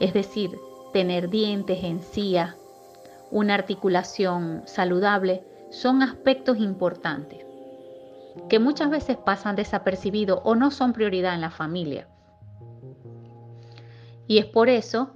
Es 0.00 0.14
decir, 0.14 0.58
tener 0.92 1.30
dientes, 1.30 1.84
encías, 1.84 2.56
una 3.30 3.54
articulación 3.54 4.62
saludable 4.66 5.44
son 5.70 6.02
aspectos 6.02 6.58
importantes 6.58 7.44
que 8.48 8.58
muchas 8.58 8.90
veces 8.90 9.16
pasan 9.16 9.56
desapercibidos 9.56 10.40
o 10.44 10.54
no 10.54 10.70
son 10.70 10.92
prioridad 10.92 11.34
en 11.34 11.40
la 11.40 11.50
familia. 11.50 12.08
Y 14.26 14.38
es 14.38 14.46
por 14.46 14.68
eso 14.68 15.12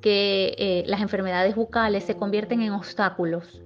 que 0.00 0.54
eh, 0.58 0.84
las 0.86 1.00
enfermedades 1.00 1.54
bucales 1.54 2.04
se 2.04 2.16
convierten 2.16 2.62
en 2.62 2.72
obstáculos 2.72 3.62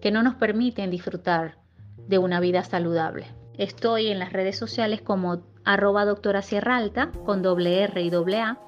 que 0.00 0.10
no 0.10 0.22
nos 0.22 0.34
permiten 0.34 0.90
disfrutar 0.90 1.58
de 1.96 2.18
una 2.18 2.40
vida 2.40 2.64
saludable. 2.64 3.26
Estoy 3.56 4.08
en 4.08 4.18
las 4.18 4.32
redes 4.32 4.58
sociales 4.58 5.02
como 5.02 5.42
arroba 5.64 6.04
doctora 6.04 6.42
Sierra 6.42 6.76
Alta 6.76 7.10
con 7.24 7.42
doble 7.42 7.82
R 7.82 8.02
y 8.02 8.10
doble 8.10 8.40
A. 8.40 8.58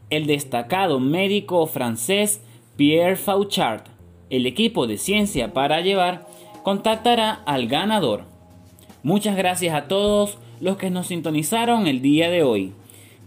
el 0.09 0.29
destacado 0.29 1.01
médico 1.01 1.67
francés 1.67 2.41
Pierre 2.77 3.17
Fauchard. 3.17 3.81
El 4.31 4.47
equipo 4.47 4.87
de 4.87 4.97
ciencia 4.97 5.53
para 5.53 5.81
llevar 5.81 6.29
contactará 6.63 7.33
al 7.45 7.67
ganador. 7.67 8.27
Muchas 9.03 9.37
gracias 9.37 9.75
a 9.75 9.89
todos 9.89 10.39
los 10.61 10.77
que 10.77 10.91
nos 10.91 11.09
sintonizaron 11.09 11.89
el 11.89 12.01
día 12.01 12.31
de 12.31 12.45
hoy. 12.45 12.73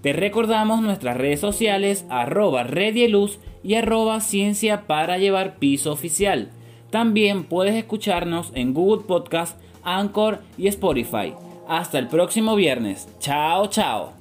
Te 0.01 0.13
recordamos 0.13 0.82
nuestras 0.82 1.18
redes 1.18 1.41
sociales 1.41 2.05
arroba 2.07 2.63
redieluz 2.63 3.39
y 3.61 3.74
arroba 3.74 4.22
ciencia 4.22 4.88
para 4.88 5.18
llevar 5.18 5.57
piso 5.57 5.91
oficial. 5.91 6.49
También 6.91 7.43
puedes 7.43 7.76
escucharnos 7.76 8.53
en 8.55 8.74
Google 8.74 9.03
Podcast, 9.05 9.59
Anchor 9.84 10.39
y 10.57 10.68
Spotify. 10.68 11.34
Hasta 11.68 11.99
el 11.99 12.07
próximo 12.07 12.55
viernes. 12.55 13.07
Chao, 13.20 13.68
chao. 13.68 14.16